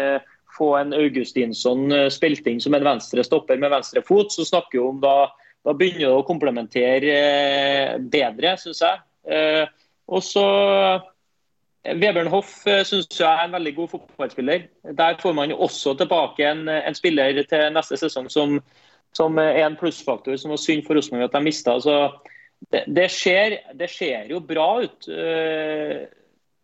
[0.59, 4.77] få en Augustinsson eh, spilt inn som en venstre stopper med venstre fot, så snakker
[4.77, 5.31] vi om da,
[5.65, 9.05] da begynner det å komplementere eh, bedre, syns jeg.
[9.31, 9.65] Eh,
[10.09, 10.41] Og så
[11.85, 14.63] Vebjørn Hoff syns jeg er en veldig god fotballspiller.
[14.97, 18.55] Der får man også tilbake en, en spiller til neste sesong som,
[19.13, 21.77] som er en plussfaktor, som var synd for Rosenborg at de mista.
[22.73, 26.09] Det, det, ser, det ser jo bra ut uh,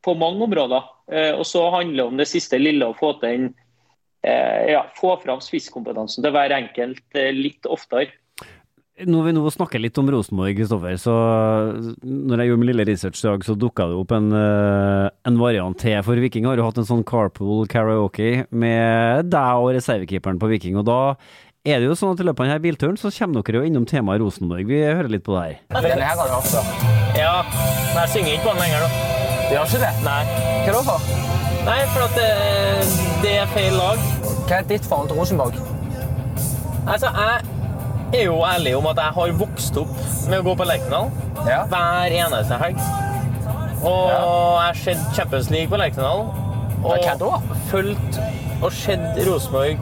[0.01, 0.89] på mange områder.
[1.05, 3.47] Uh, og så handler det om det siste lille å få til den
[4.75, 8.13] ja, få fram spisskompetansen til hver enkelt eh, litt oftere.
[8.95, 11.13] Når vi nå snakker litt om Rosenborg, Kristoffer, så
[11.99, 15.39] når jeg gjorde min lille research i dag, så dukka det opp en, eh, en
[15.41, 15.97] variant til.
[16.07, 20.79] For Viking har jo hatt en sånn carpool karaoke med deg og reservekeeperen på Viking.
[20.79, 21.01] Og da
[21.67, 23.89] er det jo sånn at i løpet av denne bilturen så kommer dere jo innom
[23.89, 24.63] temaet Rosenborg.
[24.71, 25.59] Vi hører litt på det her.
[25.75, 26.63] Denne her har du hatt, da.
[27.19, 27.35] Ja,
[27.91, 28.89] men jeg synger ikke på den lenger, da.
[29.43, 29.93] Du gjør ikke det?
[30.07, 30.21] Nei.
[30.63, 31.09] Hva da for?
[31.65, 32.31] Nei, for at det,
[33.27, 34.14] det er feil lag.
[34.45, 35.53] Hva er ditt forhold til Rosenborg?
[36.87, 39.95] Altså, jeg er jo ærlig om at jeg har vokst opp
[40.29, 41.09] med å gå på Lerkendal
[41.71, 42.79] hver eneste helg.
[43.85, 46.27] Og jeg har sett Champions League på Lerkendal.
[46.85, 47.15] Og Ja,
[47.71, 48.19] fulgt
[48.61, 49.81] og sett Rosenborg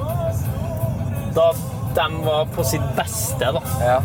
[1.36, 1.50] da
[1.98, 3.62] de var på sitt beste, da.
[3.82, 3.98] Ja.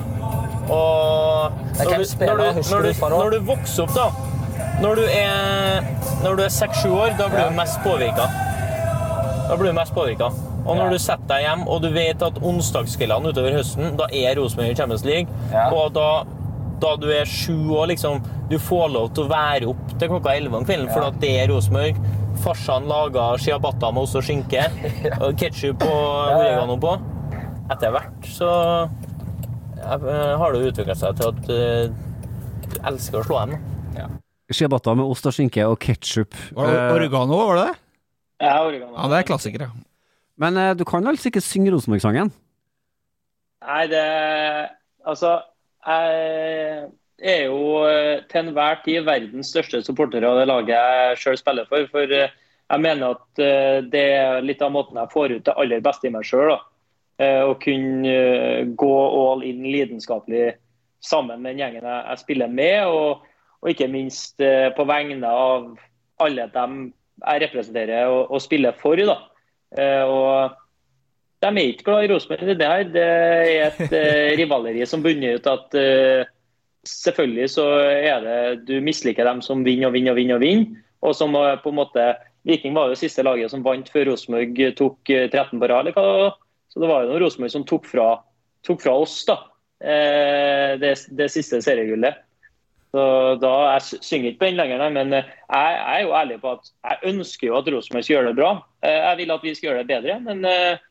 [0.68, 4.08] Og når du, når, du, når du når du vokser opp, da
[4.82, 5.86] Når du er
[6.24, 7.48] Når du er seks-sju år, da blir Ja.
[7.48, 8.26] du mest påvirka.
[9.48, 10.28] Da blir du mest påvirka.
[10.68, 10.90] Og når Ja.
[10.90, 14.74] du setter deg hjem, og du vet at onsdagskveldene utover høsten, da er Rosenborg i
[14.76, 15.70] Champions League, Ja.
[15.72, 16.24] og da,
[16.80, 20.32] da du er sju år, liksom Du får lov til å være opp til klokka
[20.36, 21.96] elleve om kvelden, for det er Rosenborg.
[22.40, 24.62] Farsan laga ciabatta med ost og skinke,
[25.20, 26.94] og ketsjup og oregano på.
[27.70, 28.48] Etter hvert så
[29.76, 31.90] eh, har det utvikla seg til at eh,
[32.68, 33.58] du elsker å slå dem.
[33.98, 34.06] Ja.
[34.52, 36.32] Ciabatta med ost og skinke og ketsjup.
[36.56, 37.76] Oregano, var det det?
[38.48, 38.94] Ja, oregano.
[38.96, 39.68] Ja, det er klassikere.
[40.38, 42.32] Men eh, du kan altså ikke synge Rosenborg-sangen?
[43.66, 44.04] Nei, det
[45.08, 45.38] Altså,
[45.88, 46.88] jeg
[47.22, 51.68] er jo eh, til enhver tid verdens største supporter av det laget jeg sjøl spiller
[51.70, 51.86] for.
[51.92, 52.34] For eh,
[52.68, 53.40] jeg mener at
[53.88, 56.58] det er litt av måten jeg får ut det aller beste i meg sjøl.
[57.18, 58.18] Å kunne
[58.78, 60.52] gå all in lidenskapelig
[61.00, 62.92] sammen med den gjengen jeg, spiller med.
[62.92, 63.24] Og,
[63.64, 64.36] og ikke minst
[64.76, 65.72] på vegne av
[66.20, 66.76] alle dem
[67.24, 69.00] jeg representerer og, og spiller for.
[69.00, 69.16] da.
[69.76, 70.56] Eh, og
[71.42, 72.46] de er ikke glad i Rosenborg.
[72.48, 76.30] Det, det er et eh, rivaleri som bunner ut at eh,
[76.88, 80.38] selvfølgelig så er det du misliker dem som vinner og vinner og vinner.
[80.38, 82.08] Og vinner, og som på en måte
[82.48, 85.92] Viking var jo siste laget som vant før Rosenborg tok eh, 13 på rad.
[86.68, 88.08] Så det var jo Rosenborg som tok fra,
[88.66, 89.36] tok fra oss da,
[89.78, 92.18] det, det siste seriegullet.
[92.92, 93.02] Så
[93.40, 96.70] da, Jeg synger ikke på den lenger, men jeg, jeg er jo ærlig på at
[96.72, 98.52] jeg ønsker jo at Rosenborg skal gjøre det bra.
[98.82, 100.20] Eh, Jeg vil at vi skal gjøre det bedre.
[100.20, 100.84] men eh,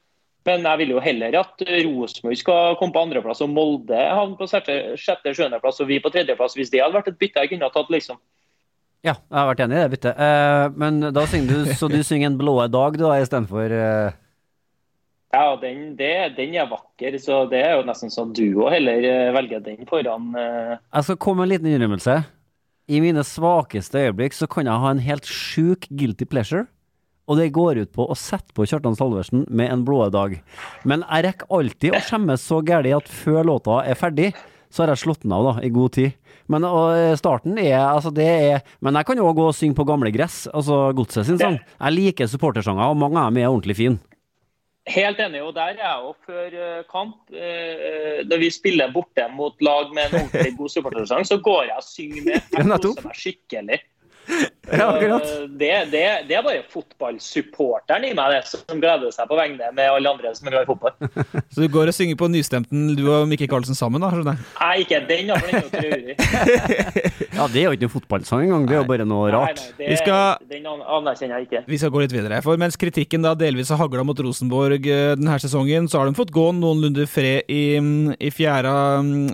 [0.47, 4.47] men jeg vil jo heller at Rosenborg skal komme på andreplass og Molde havne på
[4.47, 6.55] sjette-sjuendeplass og vi på tredjeplass.
[6.55, 8.21] Hvis det hadde vært et bytte jeg kunne ha tatt, liksom.
[9.03, 10.21] Ja, jeg har vært enig i det byttet.
[10.23, 14.15] Eh, men da synger du så du synger en blå dag du da istedenfor uh...
[15.35, 19.03] Ja, den, det, den er vakker, så det er jo nesten sånn du òg heller
[19.35, 20.77] velger den foran uh...
[20.79, 22.21] Jeg skal komme med en liten innrømmelse.
[22.87, 26.69] I mine svakeste øyeblikk så kan jeg ha en helt sjuk guilty pleasure.
[27.27, 30.37] Og det går ut på å sette på Kjartan Salversen med en blå dag.
[30.87, 34.29] Men jeg rekker alltid å skjemmes så gæli at før låta er ferdig,
[34.71, 36.15] så har jeg slått den av da, i god tid.
[36.47, 39.75] Men eh, starten er altså det er Men jeg kan jo også gå og synge
[39.75, 41.57] på Gamle Gress, altså Godset sin sang.
[41.59, 43.99] Jeg liker supportersanger, og mange av dem er ordentlig fine.
[44.87, 47.17] Helt enig, og der er jeg jo før eh, kamp.
[47.35, 51.75] eh, Når vi spiller borte mot lag med en ordentlig god supportersang, så går jeg
[51.75, 52.47] og synger med.
[52.55, 53.79] Jeg koser meg skikkelig.
[54.67, 55.23] Ja, akkurat.
[55.23, 59.69] Eh, Det, det, det er bare fotballsupporteren i meg det, som gleder seg på vegne
[59.71, 60.95] med alle andre som er glad i fotball.
[61.55, 64.09] Så du går og synger på nystemten, du og Mikke Karlsen sammen, da?
[64.11, 64.49] skjønner jeg?
[64.59, 66.17] Nei, ikke den, da, for den er jo traurig.
[67.37, 69.59] Ja, det er jo ikke noen fotballsang engang, det er jo bare noe rart.
[69.77, 71.59] Det, Vi skal- Den anerkjenner jeg ikke.
[71.69, 72.39] Vi skal gå litt videre.
[72.41, 76.17] For mens kritikken da delvis har hagla mot Rosenborg eh, denne sesongen, så har de
[76.17, 77.61] fått gå noenlunde fred i,
[78.17, 78.73] i fjæra.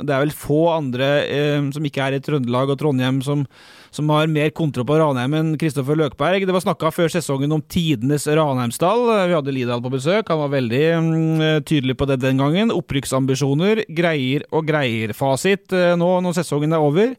[0.04, 3.48] Det er vel få andre eh, som ikke er i Trøndelag og Trondheim som,
[3.94, 6.46] som har mer kontroll på Ranheim enn Kristoffer Løkberg.
[6.48, 9.06] Det var snakka før sesongen om tidenes Ranheimsdal.
[9.30, 10.32] Vi hadde Lidal på besøk.
[10.32, 12.74] Han var veldig mm, tydelig på det den gangen.
[12.74, 15.14] Opprykksambisjoner, greier og greier.
[15.18, 17.14] Fasit eh, nå når sesongen er over.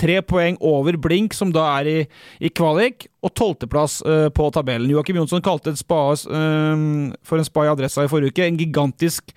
[0.00, 1.98] Tre poeng over blink, som da er i,
[2.40, 4.88] i kvalik, og tolvteplass uh, på tabellen.
[4.88, 6.86] Joakim Jonsson kalte et spa uh,
[7.26, 9.34] for en spa i Adressa i forrige uke en gigantisk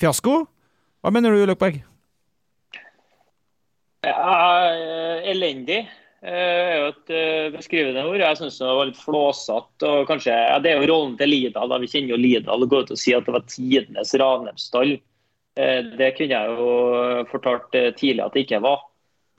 [0.00, 0.44] fiasko.
[1.04, 1.82] Hva mener du, Løkberg?
[4.08, 4.72] Ja,
[5.28, 5.82] elendig
[6.22, 8.20] er jo et eh, beskrivende ord.
[8.20, 9.88] Jeg syns det var litt flåsete.
[9.88, 11.68] og ja, Det er jo rollen til Lidahl.
[11.68, 11.78] da.
[11.80, 12.66] Vi kjenner jo Lidahl.
[12.68, 14.98] går ut og si at det var tidenes Ranheim-stall.
[15.56, 18.84] Det kunne jeg jo fortalt eh, tidlig at det ikke var.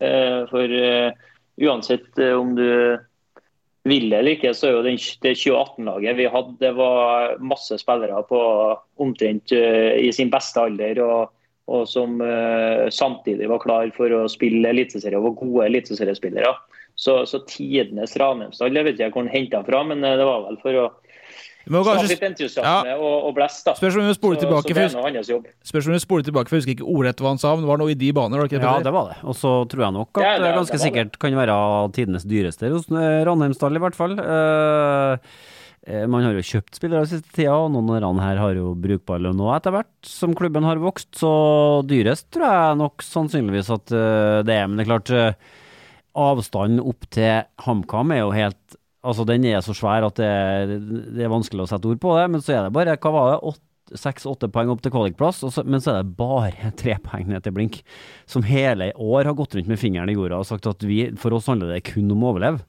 [0.01, 1.11] Eh, For eh,
[1.61, 2.97] uansett eh, om du
[3.83, 8.19] vil det eller ikke, så er jo det 2018-laget vi hadde, det var masse spillere
[8.29, 8.41] på
[9.01, 11.01] omtrent eh, i sin beste alder.
[11.01, 11.31] og
[11.67, 16.55] og som uh, samtidig var klar for å spille eliteserie og var gode eliteseriespillere.
[16.95, 20.43] Så, så tidenes Ranheimsdal, det vet jeg hvor han henta fra, men eh, det var
[20.49, 20.83] vel for å
[21.87, 23.69] kanskje- entusiasme og, og blest.
[23.77, 24.89] Spørs om hun spoler tilbake, for-
[26.27, 28.37] tilbake, jeg husker ikke ordrett hva han sa, men det var noe i de baner?
[28.41, 29.17] var det ikke det, Ja, det var det.
[29.23, 32.25] Og så tror jeg nok at Ja, det- det ganske det sikkert kan være tidenes
[32.27, 34.19] dyreste hos eh, Ranheimsdal, i hvert fall.
[34.19, 35.17] Eh, eh,
[35.81, 39.21] man har jo kjøpt spillere siste tida, og noen av dem her har jo brukbar
[39.23, 41.09] lønn nå etter hvert, som klubben har vokst.
[41.17, 41.31] Så
[41.89, 44.69] dyrest tror jeg nok sannsynligvis at eh, det er.
[44.69, 45.57] Men det er klart, eh,
[46.21, 50.75] avstanden opp til HamKam er jo helt Altså, den er så svær at det,
[51.17, 52.27] det er vanskelig å sette ord på det.
[52.29, 55.81] Men så er det bare, hva var det, åtte seks-åtte poeng opp til kvalikplass, men
[55.83, 57.81] så er det bare tre poeng ned til blink.
[58.29, 61.35] Som hele år har gått rundt med fingeren i jorda og sagt at vi, for
[61.37, 62.61] oss handler det kun om å overleve.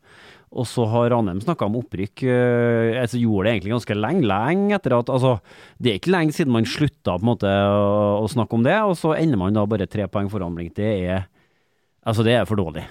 [0.52, 2.24] Og så har Ranheim snakka om opprykk.
[2.28, 5.38] øh, altså gjorde det egentlig ganske lenge, lenge etter at altså,
[5.80, 8.76] Det er ikke lenge siden man slutta på en måte å, å snakke om det,
[8.84, 10.74] og så ender man da bare tre poeng foran blink.
[10.76, 11.24] Det er
[12.02, 12.82] Altså, det er for dårlig.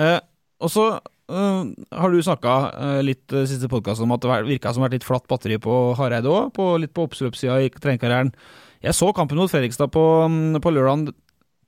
[0.00, 0.18] Eh,
[0.60, 1.60] og så eh,
[1.94, 2.54] har du snakka
[3.06, 5.58] litt uh, siste podkast om at det virka som det har vært litt flatt batteri
[5.62, 8.34] på Hareide òg, litt på oppstrøpssida i trenerkarrieren.
[8.82, 11.12] Jeg så kampen mot Fredrikstad på, mm, på lørdag.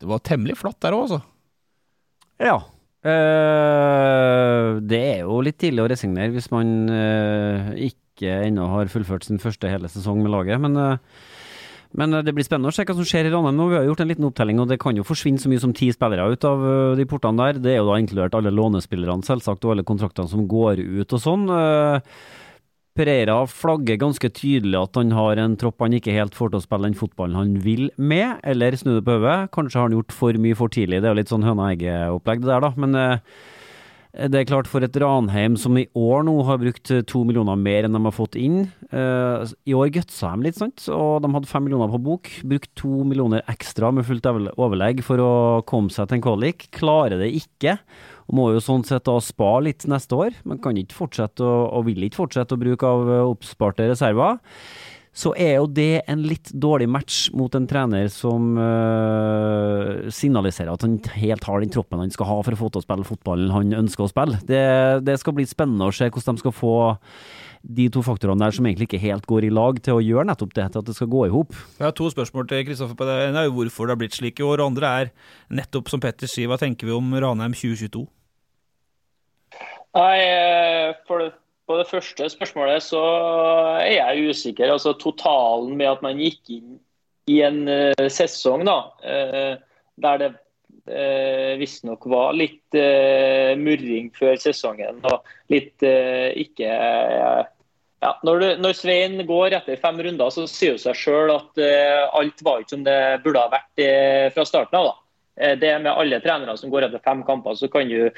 [0.03, 1.21] Det var temmelig flatt der òg, altså.
[2.43, 2.59] Ja.
[3.03, 9.27] Eh, det er jo litt tidlig å resignere hvis man uh, ikke ennå har fullført
[9.27, 11.23] sin første hele sesong med laget, men uh,
[11.93, 13.59] men det blir spennende å se hva som skjer i Ranheim.
[13.69, 15.91] Vi har gjort en liten opptelling, og det kan jo forsvinne så mye som ti
[15.93, 16.63] spillere ut av
[16.97, 17.59] de portene der.
[17.61, 21.21] Det er jo da inkludert alle lånespillerne, selvsagt, og alle kontraktene som går ut og
[21.21, 21.45] sånn.
[21.53, 22.17] Eh,
[22.93, 26.65] Pereira flagger ganske tydelig at han har en tropp han ikke helt får til å
[26.67, 29.49] spille den fotballen han vil med, eller snu det på hodet.
[29.55, 31.01] Kanskje har han gjort for mye for tidlig.
[31.01, 32.71] Det er jo litt sånn høna-egget-opplegg, det der, da.
[32.85, 33.41] Men eh,
[34.29, 37.57] det er klart for et Ranheim som i år nå har brukt eh, to millioner
[37.57, 38.67] mer enn de har fått inn.
[38.93, 42.29] eh, I år gutsa de litt, sant, og de hadde fem millioner på bok.
[42.45, 45.35] Brukt to millioner ekstra med fullt overlegg for å
[45.65, 46.69] komme seg til en kvalik.
[46.77, 47.79] Klarer det ikke.
[48.29, 50.39] Og må jo sånn sett da spare litt neste år.
[50.49, 54.41] Man kan ikke fortsette å, og vil ikke fortsette å bruke av eh, oppsparte reserver.
[55.13, 60.87] Så er jo det en litt dårlig match mot en trener som øh, signaliserer at
[60.87, 63.53] han helt har den troppen han skal ha for å få til å spille fotballen
[63.53, 64.41] han ønsker å spille.
[64.49, 64.63] Det,
[65.05, 66.77] det skal bli spennende å se hvordan de skal få
[67.63, 70.57] de to faktorene der som egentlig ikke helt går i lag, til å gjøre nettopp
[70.57, 71.53] det, til at det skal gå i hop.
[71.79, 73.19] Jeg har to spørsmål til Kristoffer på det.
[73.29, 74.65] En er jo hvorfor det har blitt slik i år.
[74.65, 75.13] og andre er
[75.61, 78.03] nettopp som Petter sier, hva tenker vi om Ranheim 2022?
[79.93, 81.33] Nei, eh, for det,
[81.73, 83.01] på det første spørsmålet så
[83.81, 84.73] er jeg usikker.
[84.75, 86.79] Altså Totalen med at man gikk inn
[87.31, 89.55] i en uh, sesong da, uh,
[90.03, 96.77] der det uh, visstnok var litt uh, murring før sesongen og litt ikke
[98.03, 101.61] Ja, når, du, når Svein går etter fem runder, så sier det seg sjøl at
[102.19, 103.83] alt var ikke som det burde ha vært
[104.35, 104.89] fra starten av.
[104.89, 105.02] da.
[105.41, 108.11] Eh, det er med alle trenere som går etter fem kamper, så kan du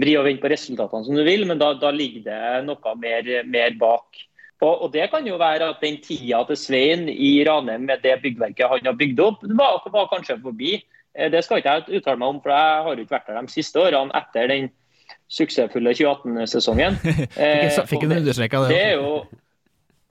[0.00, 3.32] vri og vende på resultatene som du vil, men da, da ligger det noe mer,
[3.44, 4.22] mer bak.
[4.62, 8.20] Og, og, Det kan jo være at den tida til Svein i Ranheim med det
[8.22, 10.76] byggverket han har bygd opp, var, var kanskje forbi.
[11.14, 13.56] Eh, det skal ikke jeg uttale meg om, for jeg har ikke vært der de
[13.56, 14.70] siste årene etter den
[15.32, 16.98] suksessfulle 2018-sesongen.
[17.42, 18.72] Eh, fikk en understreka det.
[18.72, 19.22] det er jo,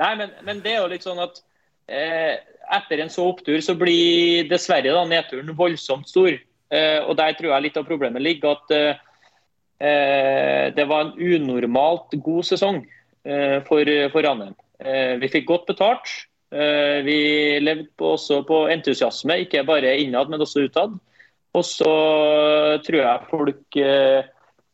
[0.01, 1.41] nei, men, men, det er jo litt sånn at
[1.87, 2.35] eh,
[2.75, 6.35] etter en så opptur, så blir dessverre da nedturen voldsomt stor.
[6.71, 8.57] Eh, og Der tror jeg litt av problemet ligger.
[8.57, 12.83] At eh, det var en unormalt god sesong
[13.25, 14.55] eh, for, for Ranheim.
[14.79, 16.17] Eh, vi fikk godt betalt.
[16.51, 20.97] vi levde på, også på entusiasme, ikke bare innad, men også utad.
[21.55, 21.93] Og så
[22.83, 23.77] tror jeg folk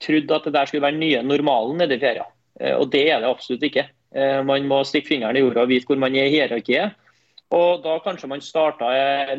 [0.02, 2.26] trodde at det der skulle være nye normalen nede i Fjæra.
[2.60, 3.88] Eh, og det er det absolutt ikke.
[4.16, 6.98] Eh, man må stikke fingeren i jorda og vite hvor man er i hierarkiet.
[7.56, 8.90] Og da kanskje man starta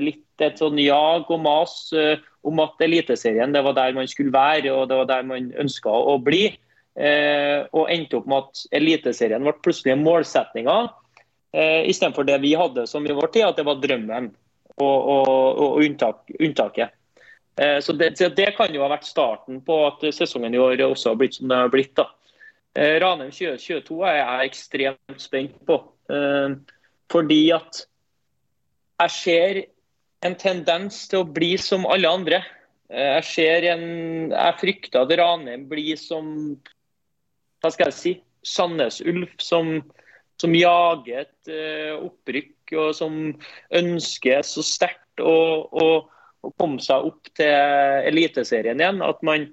[0.01, 4.33] litt et sånn jag og mas eh, om at Eliteserien det var der man skulle
[4.33, 6.49] være og det var der man ønska å bli.
[6.99, 10.79] Og endte opp med at Eliteserien ble plutselig målsetninga
[11.87, 14.33] istedenfor det vi hadde som i vår tid, at det var drømmen
[14.83, 16.99] og, og, og unntak, unntaket.
[17.61, 21.13] Eh, så det, det, kan jo ha vært starten på at sesongen i år også
[21.13, 21.95] har blitt som det har blitt.
[21.99, 22.07] da.
[22.79, 25.81] Eh, Ranheim 2022 er jeg ekstremt spent på.
[26.13, 26.55] Eh,
[27.11, 27.87] fordi at
[28.99, 29.61] jeg ser
[30.27, 32.43] en tendens til å bli som alle andre.
[32.89, 33.87] Jeg ser en
[34.33, 36.57] Jeg frykter at Ranheim blir som
[37.63, 38.13] hva skal jeg si,
[38.47, 39.81] Sandnes Ulf, som,
[40.39, 41.51] som jager et
[41.99, 43.17] opprykk og som
[43.75, 45.35] ønsker så sterkt å
[46.45, 49.03] å komme seg opp til Eliteserien igjen.
[49.05, 49.49] At man,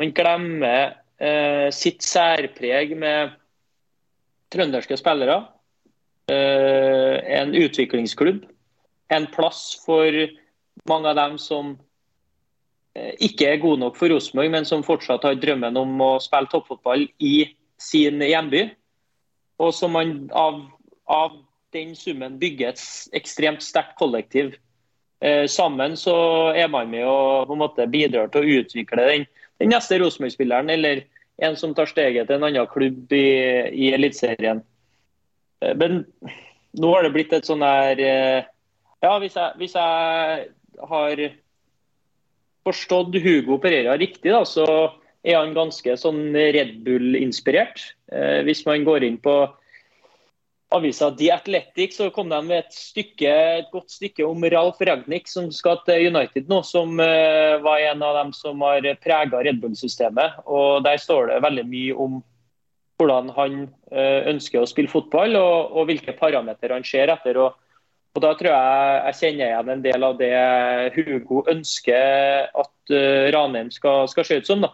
[0.00, 3.36] man glemmer uh, sitt særpreg med
[4.52, 5.40] trønderske spillere.
[6.28, 8.44] Uh, en utviklingsklubb.
[9.14, 10.14] En plass for
[10.88, 11.74] mange av dem som
[12.94, 16.50] eh, ikke er gode nok for Rosenborg, men som fortsatt har drømmen om å spille
[16.52, 17.36] toppfotball i
[17.80, 18.66] sin hjemby.
[19.58, 20.62] Og som man av,
[21.10, 21.36] av
[21.74, 22.84] den summen bygger et
[23.18, 24.54] ekstremt sterkt kollektiv
[25.20, 26.14] Eh, sammen så
[26.54, 29.24] er man med og på en måte bidrar til å utvikle den,
[29.58, 31.02] den neste Rosenborg-spilleren, eller
[31.42, 33.26] en som tar steget til en annen klubb i,
[33.74, 34.62] i Eliteserien.
[35.62, 36.04] Eh, men
[36.78, 38.46] nå har det blitt et sånn her eh,
[39.04, 40.48] Ja, hvis jeg, hvis jeg
[40.90, 41.22] har
[42.66, 44.66] forstått Hugo Pereira riktig, da, så
[45.22, 47.80] er han ganske sånn Red Bull-inspirert.
[48.46, 49.34] Hvis man går inn på
[50.68, 53.30] avisa The Athletic så kom de med et, stykke,
[53.60, 58.04] et godt stykke om Ralf Ragnhild som skal til United nå, som eh, var en
[58.04, 60.42] av dem som har prega Red Bull-systemet.
[60.44, 62.20] og Der står det veldig mye om
[62.98, 63.56] hvordan han
[63.92, 67.40] eh, ønsker å spille fotball og, og hvilke parametere han ser etter.
[67.46, 67.56] og,
[68.16, 70.32] og Da tror jeg jeg kjenner igjen en del av det
[70.96, 74.64] Hugo ønsker at uh, Ranheim skal, skal se ut som.
[74.64, 74.72] da.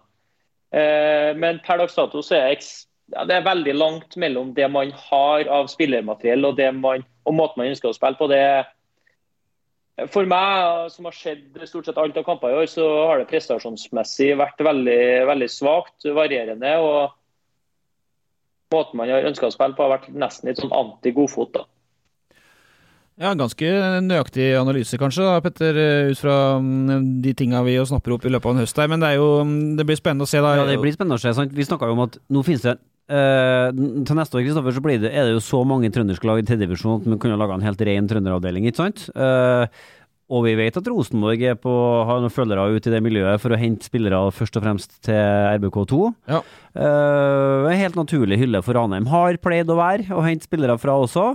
[1.38, 2.56] men per dags dato så er
[3.12, 7.36] ja, det er veldig langt mellom det man har av spillermateriell og, det man, og
[7.36, 8.28] måten man ønsker å spille på.
[8.32, 8.44] Det,
[10.12, 13.28] for meg, som har sett stort sett alt av kamper i år, så har det
[13.32, 16.72] prestasjonsmessig vært veldig, veldig svakt, varierende.
[16.80, 17.12] og
[18.74, 21.60] Måten man har ønska å spille på, har vært nesten litt sånn anti-godfot.
[23.20, 23.68] Ja, Ganske
[24.02, 25.76] nøyaktig analyse, kanskje, da, Petter,
[26.10, 28.80] ut fra mm, de tinga vi snapper opp i løpet av en høst.
[28.80, 30.42] her, Men det, jo, mm, det blir spennende å se.
[30.42, 30.56] da.
[30.58, 31.34] Ja, det blir spennende å se.
[31.36, 31.54] Sant?
[31.54, 33.68] Vi snakka jo om at nå finnes det Uh,
[34.08, 36.44] til neste år Kristoffer, så blir det, er det jo så mange trønderske lag i
[36.48, 38.64] tredjedivisjon at man kunne laga en helt ren trønderavdeling.
[38.70, 39.02] ikke sant?
[39.12, 39.68] Uh,
[40.32, 41.72] og vi vet at Rosenborg er på,
[42.08, 45.20] har noen følgere ute i det miljøet for å hente spillere først og fremst til
[45.20, 45.98] RBK2.
[46.32, 46.40] Ja.
[46.72, 49.10] Uh, en helt naturlig hylle for Ranheim.
[49.12, 51.34] Har pleid å være å hente spillere fra også.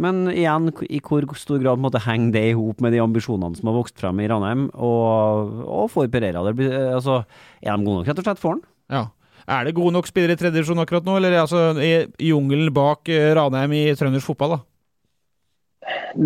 [0.00, 3.68] Men igjen, i hvor stor grad måtte henge det i hop med de ambisjonene som
[3.68, 6.44] har vokst frem i Ranheim, og, og for Pereira?
[6.46, 7.20] Det blir, altså,
[7.60, 8.62] er de gode nok rett og slett for han?
[8.90, 9.04] Ja.
[9.50, 13.08] Er det gode nok spillere i tredje divisjon akkurat nå, eller altså, i jungelen bak
[13.12, 14.56] eh, Ranheim i trøndersk fotball?
[14.56, 14.60] da?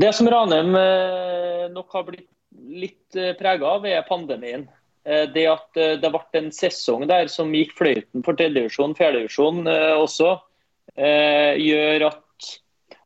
[0.05, 2.31] Det som Ranheim eh, nok har blitt
[2.85, 4.67] litt eh, prega av, er pandemien.
[5.05, 9.67] Det at det ble en sesong der som gikk fløyten for tredjedivisjon, fjerdedivisjon
[10.01, 10.31] også,
[10.97, 12.24] gjør at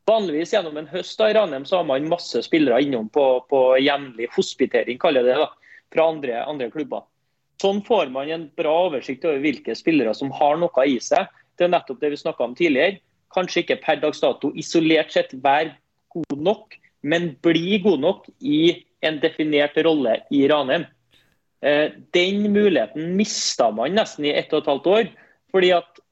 [0.09, 3.62] vanligvis gjennom en høst da, i Ranheim så har man masse spillere innom på, på
[3.82, 5.48] jevnlig hospitering, kaller det da,
[5.92, 7.04] fra andre, andre klubber.
[7.62, 11.26] Sånn får man en bra oversikt over hvilke spillere som har noe i seg.
[11.59, 13.00] Det er nettopp det vi snakka om tidligere.
[13.34, 15.74] Kanskje ikke per dags dato isolert sett være
[16.14, 20.86] god nok, men bli god nok i en definert rolle i Ranheim.
[21.66, 25.11] Eh, den muligheten mista man nesten i ett og et halvt år.
[25.50, 26.02] fordi at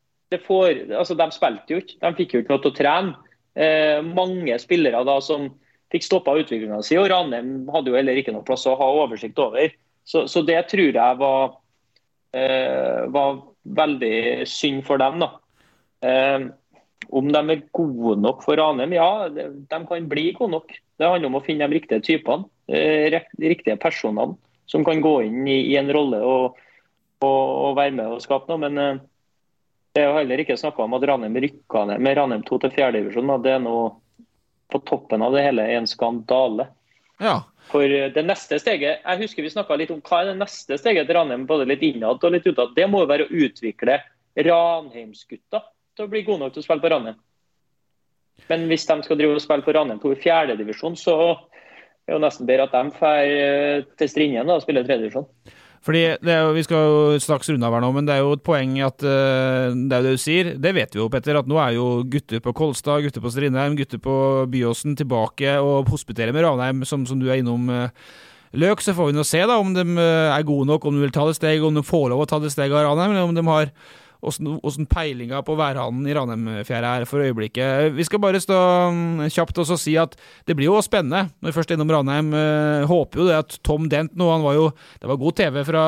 [0.43, 3.15] får, altså De spilte jo ikke, de fikk jo ikke noe til å trene.
[3.57, 5.49] Eh, mange spillere da som
[5.93, 9.39] fikk stoppa utviklinga si, og Ranheim hadde jo heller ikke noe plass å ha oversikt
[9.41, 9.73] over.
[10.07, 11.57] Så, så det tror jeg var,
[12.37, 13.41] eh, var
[13.79, 15.23] veldig synd for dem.
[15.25, 15.31] da.
[16.07, 16.49] Eh,
[17.15, 18.95] om de er gode nok for Ranheim?
[18.97, 20.77] Ja, de, kan bli gode nok.
[20.99, 24.37] Det handler om å finne de riktige typene, eh, de riktige personene
[24.67, 26.57] som kan gå inn i, i en rolle og,
[27.23, 28.63] og, og være med og skape noe.
[28.67, 29.05] Men eh,
[29.97, 32.73] det er jo heller ikke snakka om at Ranheim rykka ned med Ranheim 2 til
[32.75, 32.91] 4.
[32.99, 33.31] divisjon.
[33.33, 33.37] da.
[33.41, 33.77] Det er nå
[34.73, 36.67] på toppen av det hele en skandale.
[37.23, 37.39] Ja.
[37.71, 40.77] For eh, det neste steget Jeg husker vi snakka litt om hva er det neste
[40.77, 42.75] steget til Ranheim, både litt innad og litt utad.
[42.77, 43.97] Det må jo være å utvikle
[44.37, 45.63] Ranheimsgutta
[45.97, 47.17] til å bli gode nok til å spille på Ranheim.
[48.51, 52.19] Men hvis de skal drive og spille på Ranheim 2 i fjerdedivisjon, så er det
[52.19, 55.25] jo nesten bedre at de drar til Strindheim og spiller tredjedivisjon.
[55.87, 58.45] Fordi jo, Vi skal jo straks runde av her nå, men det er jo et
[58.47, 60.53] poeng at uh, det er jo det du sier.
[60.59, 63.79] Det vet vi jo, Petter, at nå er jo gutter på Kolstad, gutter på Strindheim,
[63.79, 64.17] gutter på
[64.51, 67.71] Byåsen tilbake og hospiterer med Ranheim, som, som du er innom.
[67.71, 68.25] Uh,
[68.57, 71.03] Løk, så får vi nå se da om de eh, er gode nok, om de
[71.05, 73.29] vil ta det steg, om de får lov å ta det steget av Ranheim, eller
[73.29, 73.73] om de har
[74.25, 77.93] åssen peilinga på værhanen i Ranheimfjæra er for øyeblikket.
[77.97, 78.57] Vi skal bare stå
[78.93, 80.17] mm, kjapt og si at
[80.49, 82.33] det blir jo spennende når vi først er innom Ranheim.
[82.35, 85.61] Eh, Håper jo det at Tom Dent nå, han var jo Det var god TV
[85.69, 85.85] fra,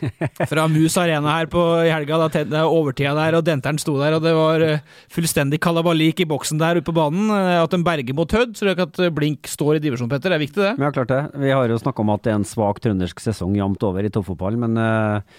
[0.52, 3.96] fra Mus Arena her på, i helga, da te- da overtida der, og Denteren sto
[4.00, 4.80] der, og det var eh,
[5.12, 7.28] fullstendig kalabalik i boksen der ute på banen.
[7.34, 10.08] Eh, At en berger mot Hødd, så det er ikke at Blink står i divisjon,
[10.12, 10.30] Petter.
[10.32, 10.74] Det er viktig, det.
[10.80, 11.22] Har klart det.
[11.42, 14.12] Vi har jo snakka om at det er en svak trøndersk sesong jevnt over i
[14.12, 15.38] toppfotball, men eh,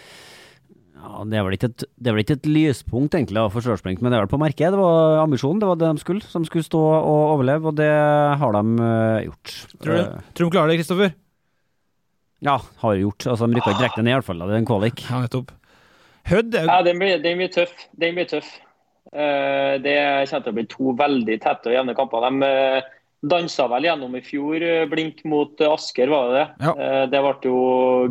[0.98, 3.62] ja, det, er vel ikke et, det er vel ikke et lyspunkt egentlig av for
[3.64, 4.74] Stjørdals-Blink, men det er vel på merket.
[4.74, 6.26] Det var ambisjonen, det var det de skulle.
[6.28, 7.90] Som skulle stå og overleve, og det
[8.42, 9.56] har de eh, gjort.
[9.78, 11.14] Tror du, Eh, tror du de klarer det, Kristoffer?
[12.46, 13.26] ja, har gjort.
[13.28, 14.44] Altså, De rykka ikke direkte ned, i hvert fall.
[14.46, 15.02] Det er en kvalik.
[15.10, 15.52] Ja, nettopp.
[16.28, 17.74] Hødd er Ja, den blir, den blir tøff.
[17.98, 18.50] Den blir tøff.
[19.14, 19.96] Uh, Det
[20.30, 22.26] kommer til å bli to veldig tette og jevne kamper.
[22.28, 22.90] De eh,
[23.26, 26.74] dansa vel gjennom i fjor, eh, blink mot eh, Asker, var det det?
[26.76, 27.62] Eh, Det ble jo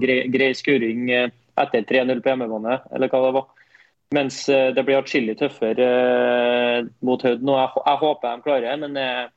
[0.03, 3.47] grei, grei skuring eh, etter 3-0 på hjemmebane, eller hva det var.
[4.15, 7.57] Mens eh, det blir atskillig tøffere eh, mot Hødd nå.
[7.59, 9.33] Jeg, jeg håper de klarer det, men jeg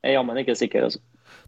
[0.00, 0.84] jeg er jammen ikke sikker.
[0.88, 1.00] altså.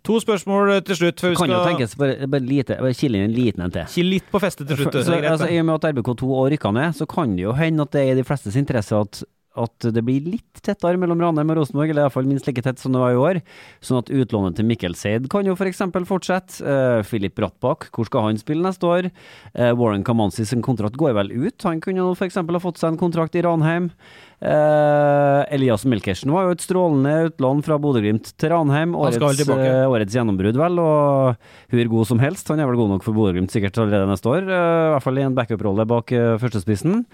[0.04, 1.20] To spørsmål til slutt.
[1.20, 3.86] før vi Kan jo tenkes bare, bare lite, bare kile inn en liten en til.
[3.94, 4.92] Kille litt på festet til slutt.
[4.92, 5.48] For- så, altså.
[5.48, 8.02] I og med at RBK2 og rykka ned, så kan det jo hende at det
[8.02, 9.22] er i de flestes interesse at,
[9.58, 12.94] at det blir litt tettere mellom Ranheim og Rosenborg, eller iallfall minst like tett som
[12.94, 13.40] det var i år.
[13.84, 15.82] Sånn at utlånet til Mikkel Seid kan jo f.eks.
[16.08, 16.62] fortsette.
[16.64, 19.10] Uh, Filip Brattbakk, hvor skal han spille neste år?
[19.52, 21.68] Uh, Warren Kamanzi sin kontrakt går vel ut.
[21.68, 22.40] Han kunne jo f.eks.
[22.40, 23.90] ha fått seg en kontrakt i Ranheim.
[24.42, 28.96] Uh, Elias Melkersen var jo et strålende utlån fra Bodø-Glimt til Ranheim.
[28.98, 30.80] Årets, eh, årets gjennombrudd, vel.
[30.82, 31.36] Og
[31.70, 32.50] hun er god som helst.
[32.50, 34.42] Han er vel god nok for Bodø-Glimt sikkert allerede neste år.
[34.42, 37.04] eh, I hvert fall i en backup-rolle bak eh, førstespissen.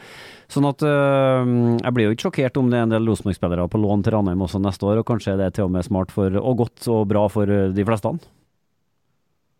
[0.49, 3.81] Sånn at øh, jeg blir jo ikke sjokkert om det er en del Rosenborg-spillere på
[3.83, 6.33] lån til Ranheim også neste år, og kanskje det er til og med smart for,
[6.41, 8.15] og godt og bra for eh, de fleste.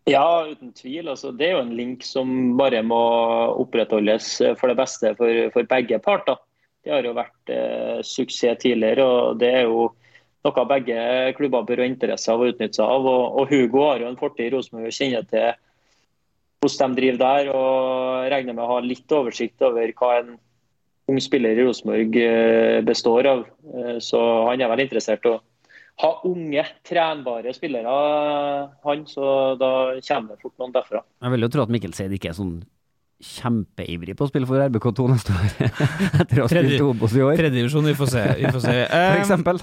[0.09, 1.11] Ja, uten tvil.
[1.11, 2.97] Altså, det er jo en link som bare må
[3.61, 6.41] opprettholdes for det beste for, for begge parter.
[6.81, 9.91] Det har jo vært eh, suksess tidligere, og det er jo
[10.47, 10.99] noe begge
[11.37, 13.05] klubber bør ha interesse av å utnytte seg av.
[13.05, 15.49] Og, og Hugo har jo en fortid i Rosenborg og kjenner til
[16.63, 17.53] hvordan de driver der.
[17.53, 20.37] og Regner med å ha litt oversikt over hva en
[21.09, 23.45] ung spiller i Rosenborg eh, består av.
[23.73, 25.39] Eh, Så han er vel interessert i å
[25.99, 27.91] ha unge, trenbare spillere,
[28.85, 29.01] han.
[29.09, 29.23] Så
[29.59, 29.71] da
[30.07, 31.01] kommer det fort noen derfra.
[31.25, 32.59] Jeg vil jo tro at Mikkel Seid ikke er sånn
[33.19, 35.49] kjempeivrig på å spille for RBK2 neste år,
[36.23, 37.33] etter å ha spilt Obos i år.
[37.35, 38.23] Tredjedivisjon, vi får se.
[38.39, 38.75] Vi får se.
[38.93, 39.59] For Eh, eksempel.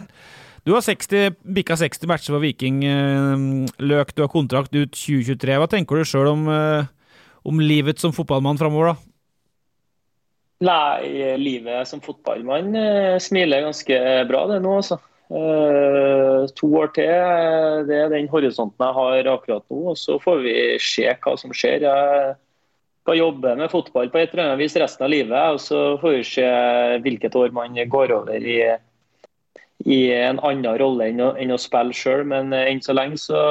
[0.67, 2.81] Du har 60, bikka 60 matcher for Viking.
[3.87, 5.55] Løk, du har kontrakt ut 2023.
[5.63, 6.49] Hva tenker du sjøl om,
[7.47, 8.97] om livet som fotballmann framover, da?
[10.65, 13.99] Nei, livet som fotballmann eh, smiler ganske
[14.29, 14.97] bra det nå, altså.
[15.29, 19.91] Eh, to år til, eh, det er den horisonten jeg har akkurat nå.
[19.93, 21.85] og Så får vi se hva som skjer.
[21.85, 22.37] Jeg
[23.05, 25.37] skal jobbe med fotball på et eller annet vis resten av livet.
[25.37, 26.49] og Så får vi se
[27.05, 28.61] hvilket år man går over i,
[29.85, 32.25] i en annen rolle enn å, enn å spille sjøl.
[32.25, 33.43] Men enn så lenge så,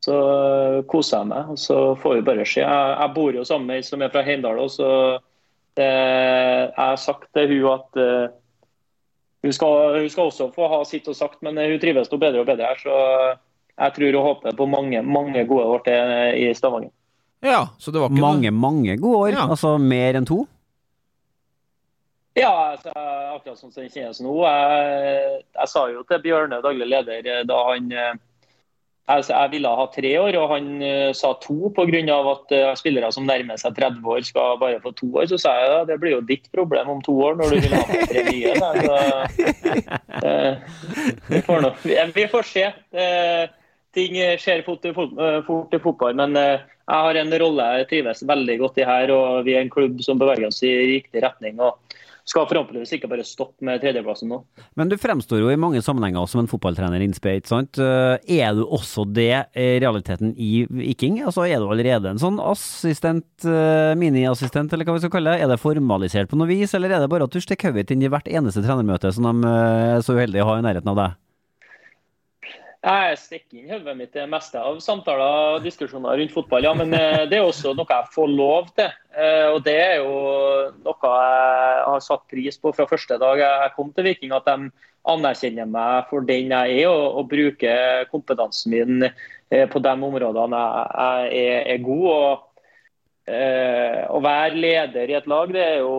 [0.00, 0.16] så
[0.88, 1.50] koser jeg meg.
[1.50, 2.62] og Så får vi bare se.
[2.64, 4.64] Jeg, jeg bor jo sammen med ei som er fra Heimdal.
[4.64, 5.18] og så
[5.82, 8.34] jeg har sagt til hun at eh,
[9.46, 12.42] hun, skal, hun skal også få ha sitt og sagt, men hun trives nå bedre
[12.42, 12.82] og bedre her.
[12.82, 12.94] Så
[13.78, 16.90] jeg tror og håper på mange, mange gode år til i Stavanger.
[17.44, 19.42] Ja, så det var ikke Mange, mange gode år.
[19.48, 20.42] Altså mer enn to.
[22.38, 24.32] Ja, altså, akkurat sånn som det kjennes nå.
[24.44, 28.18] Jeg, jeg sa jo til Bjørne, daglig leder, da han eh,
[29.08, 32.00] Altså, jeg ville ha tre år, og han uh, sa to pga.
[32.32, 35.26] at uh, spillere som nærmer seg 30 år, skal bare få to år.
[35.30, 37.76] Så sa jeg ja, det blir jo ditt problem om to år når du vil
[37.76, 38.52] ha med tre nye.
[38.58, 38.68] Så,
[40.28, 40.54] uh,
[41.30, 42.66] vi, får nå, vi, får se.
[43.96, 48.86] ting skjer fort i fotball, men jeg har en rolle jeg trives veldig godt i
[48.88, 49.14] her.
[49.14, 51.56] og Vi er en klubb som beveger oss i riktig retning.
[51.60, 51.80] og
[52.28, 54.40] skal forhåpentligvis ikke bare stoppe med tredjeplassen nå.
[54.78, 57.80] Men du fremstår jo i mange sammenhenger som en fotballtrener innspeit, sant.
[57.80, 61.22] Eh, er du også det realiteten i Viking?
[61.24, 65.44] Altså er du allerede en sånn assistent, eh, miniassistent, eller hva vi skal kalle det?
[65.44, 68.04] Er det formalisert på noe vis, eller er det bare at du stikker hodet inn
[68.04, 71.00] i hvert eneste trenermøte som de eh, er så uheldige å ha i nærheten av
[71.02, 71.16] deg?
[72.88, 76.70] Jeg stikker inn hodet mitt det meste av samtaler og diskusjoner rundt fotball, ja.
[76.76, 78.94] Men eh, det er også noe jeg får lov til.
[79.12, 80.14] Eh, og det er jo
[80.86, 84.32] noe jeg har satt pris på fra første dag jeg kom til Viking.
[84.32, 84.70] At de
[85.08, 90.64] anerkjenner meg for den jeg er, og, og bruker kompetansen min eh, på de områdene
[90.64, 92.10] jeg er, er god.
[92.16, 92.44] og
[93.28, 95.96] å være leder i et lag, det er jo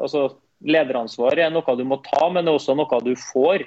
[0.00, 0.30] altså,
[0.64, 3.66] Lederansvar er noe du må ta, men det er også noe du får.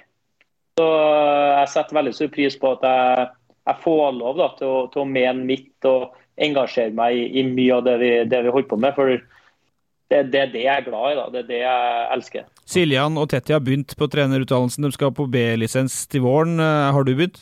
[0.80, 3.28] Så eh, jeg setter veldig stor pris på at jeg,
[3.68, 7.44] jeg får lov da, til, å, til, å, mene mitt og engasjere meg i, i
[7.50, 8.96] mye av det vi, det vi, holder på med.
[8.96, 11.18] For det, det, er det jeg er glad i.
[11.20, 12.50] da, Det er det jeg elsker.
[12.70, 14.88] Siljan og Tetti har begynt på trenerutdannelsen.
[14.88, 16.56] De skal på B-lisens til våren.
[16.64, 17.42] Eh, har du begynt?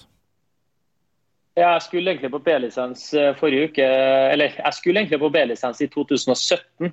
[1.57, 3.85] Jeg skulle egentlig på B-lisens eh, forrige uke.
[4.33, 6.89] Eller jeg skulle egentlig på B-lisens i 2017,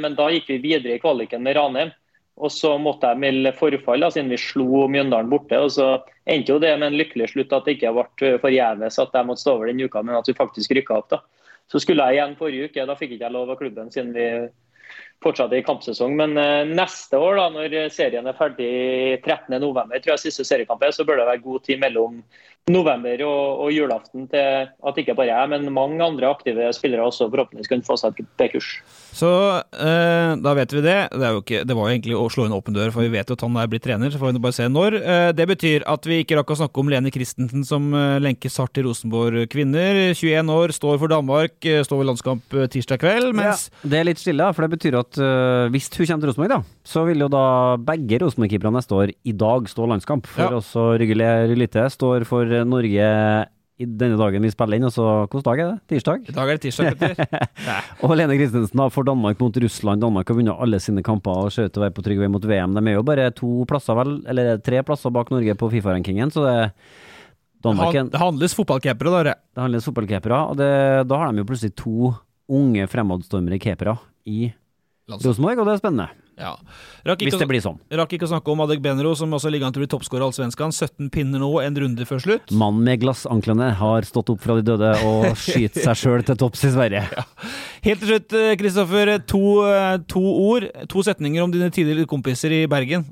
[0.00, 1.96] men da gikk vi videre i kvaliken med Ranheim.
[2.38, 5.58] Og så måtte jeg melde forfall, da, siden vi slo Mjøndalen borte.
[5.58, 5.88] og Så
[6.28, 9.42] endte jo det med en lykkelig slutt at det ikke ble forgjeves at jeg måtte
[9.42, 11.10] stå over den uka, men at vi faktisk rykka opp.
[11.10, 11.20] da.
[11.68, 14.28] Så skulle jeg igjen forrige uke, da fikk ikke jeg lov av klubben siden vi
[15.22, 16.14] fortsatte i kampsesong.
[16.16, 18.70] Men uh, neste år, da, når serien er ferdig
[19.24, 22.22] 13.11, tror jeg siste seriekamp er, så bør det være god tid mellom
[22.72, 27.28] november og, og, julaften til at ikke bare jeg, men mange andre aktive spillere også
[27.32, 28.70] forhåpentligvis kan få seg et B-kurs.
[29.18, 29.30] Så
[29.74, 30.98] eh, da vet vi det.
[31.10, 33.36] Det, ikke, det, var jo egentlig å slå inn åpen dør, for vi vet jo
[33.38, 34.12] at han er blitt trener.
[34.12, 34.98] Så får vi bare se når.
[35.00, 38.58] Eh, det betyr at vi ikke rakk å snakke om Lene Christensen som eh, lenkes
[38.60, 39.98] hardt til Rosenborg kvinner.
[40.12, 43.32] 21 år, står for Danmark, eh, står ved landskamp eh, tirsdag kveld.
[43.38, 46.30] Mens ja, Det er litt stille, for det betyr at uh, hvis hun kommer til
[46.32, 47.44] Rosenborg, da, så vil jo da
[47.90, 50.28] begge Rosenborg-keeperne neste år i dag stå landskamp.
[50.30, 50.60] For ja.
[50.60, 51.16] også Rygge
[51.58, 53.08] Lite står for Norge
[53.78, 54.86] i denne dagen vi spiller inn.
[54.88, 55.78] Altså, hvilken dag er det?
[55.92, 56.24] Tirsdag?
[56.26, 57.44] I dag er det tirsdag, Petter.
[58.02, 60.02] og Lene Christensen har for Danmark mot Russland.
[60.02, 62.30] Danmark har vunnet alle sine kamper og ser ut til å være på trygg vei
[62.32, 62.74] mot VM.
[62.74, 66.46] De er jo bare to plasser, vel, eller tre plasser bak Norge på Fifa-rankingen, så
[66.48, 66.56] det
[67.62, 69.34] Danmark, Det handles fotballkeepere, da.
[69.54, 70.70] Det handles fotballkeepere, og det,
[71.10, 72.12] da har de jo plutselig to
[72.54, 74.52] unge fremadstormere keepere i
[75.10, 76.27] Rosenborg, og det er spennende.
[76.38, 76.54] Ja.
[77.18, 77.80] Hvis det blir sånn.
[77.98, 80.22] Rakk ikke å snakke om Adek Benro, som også ligger an til å bli toppskårer
[80.22, 80.74] av Allsvenskan.
[80.74, 82.52] 17 pinner nå, en runde før slutt.
[82.54, 86.64] Mannen med glassanklene har stått opp fra de døde og skyter seg sjøl til topps
[86.68, 87.04] i Sverige.
[87.10, 87.26] Ja.
[87.88, 89.14] Helt til slutt, Kristoffer.
[89.34, 89.42] To,
[90.10, 93.08] to, ord, to setninger om dine tidligere kompiser i Bergen.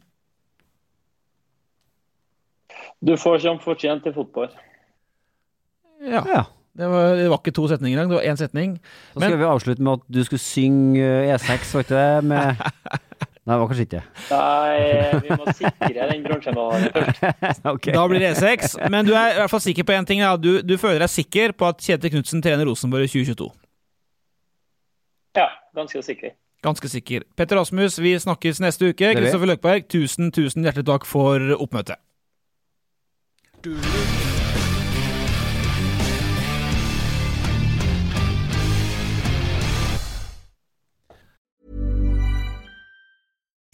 [3.07, 4.55] Du får som fortjent til fotball.
[6.01, 6.23] Ja.
[6.29, 6.45] ja.
[6.77, 8.77] Det var, det var, ikke to setninger engang, det var én setning.
[9.15, 12.25] Så skal vi avslutte med at du skulle synge E6, var ikke det?
[12.25, 12.47] Med
[13.47, 14.01] Nei, det var kanskje ikke
[14.33, 17.61] Nei, vi må sikre den bronsemedaljen først.
[17.75, 17.95] okay.
[17.95, 18.75] Da blir det E6.
[18.91, 20.21] Men du er i hvert fall sikker på én ting.
[20.25, 20.33] Ja.
[20.37, 23.49] Du, du, føler deg sikker på at Kjetil Knutsen trener Rosenborg i 2022?
[25.39, 25.47] Ja,
[25.79, 26.35] ganske sikker.
[26.67, 27.23] Ganske sikker.
[27.39, 29.15] Petter Rasmus, vi snakkes neste uke.
[29.15, 32.03] Kristoffer Løkberg, tusen, tusen hjertelig takk for oppmøtet.
[33.63, 33.77] Du.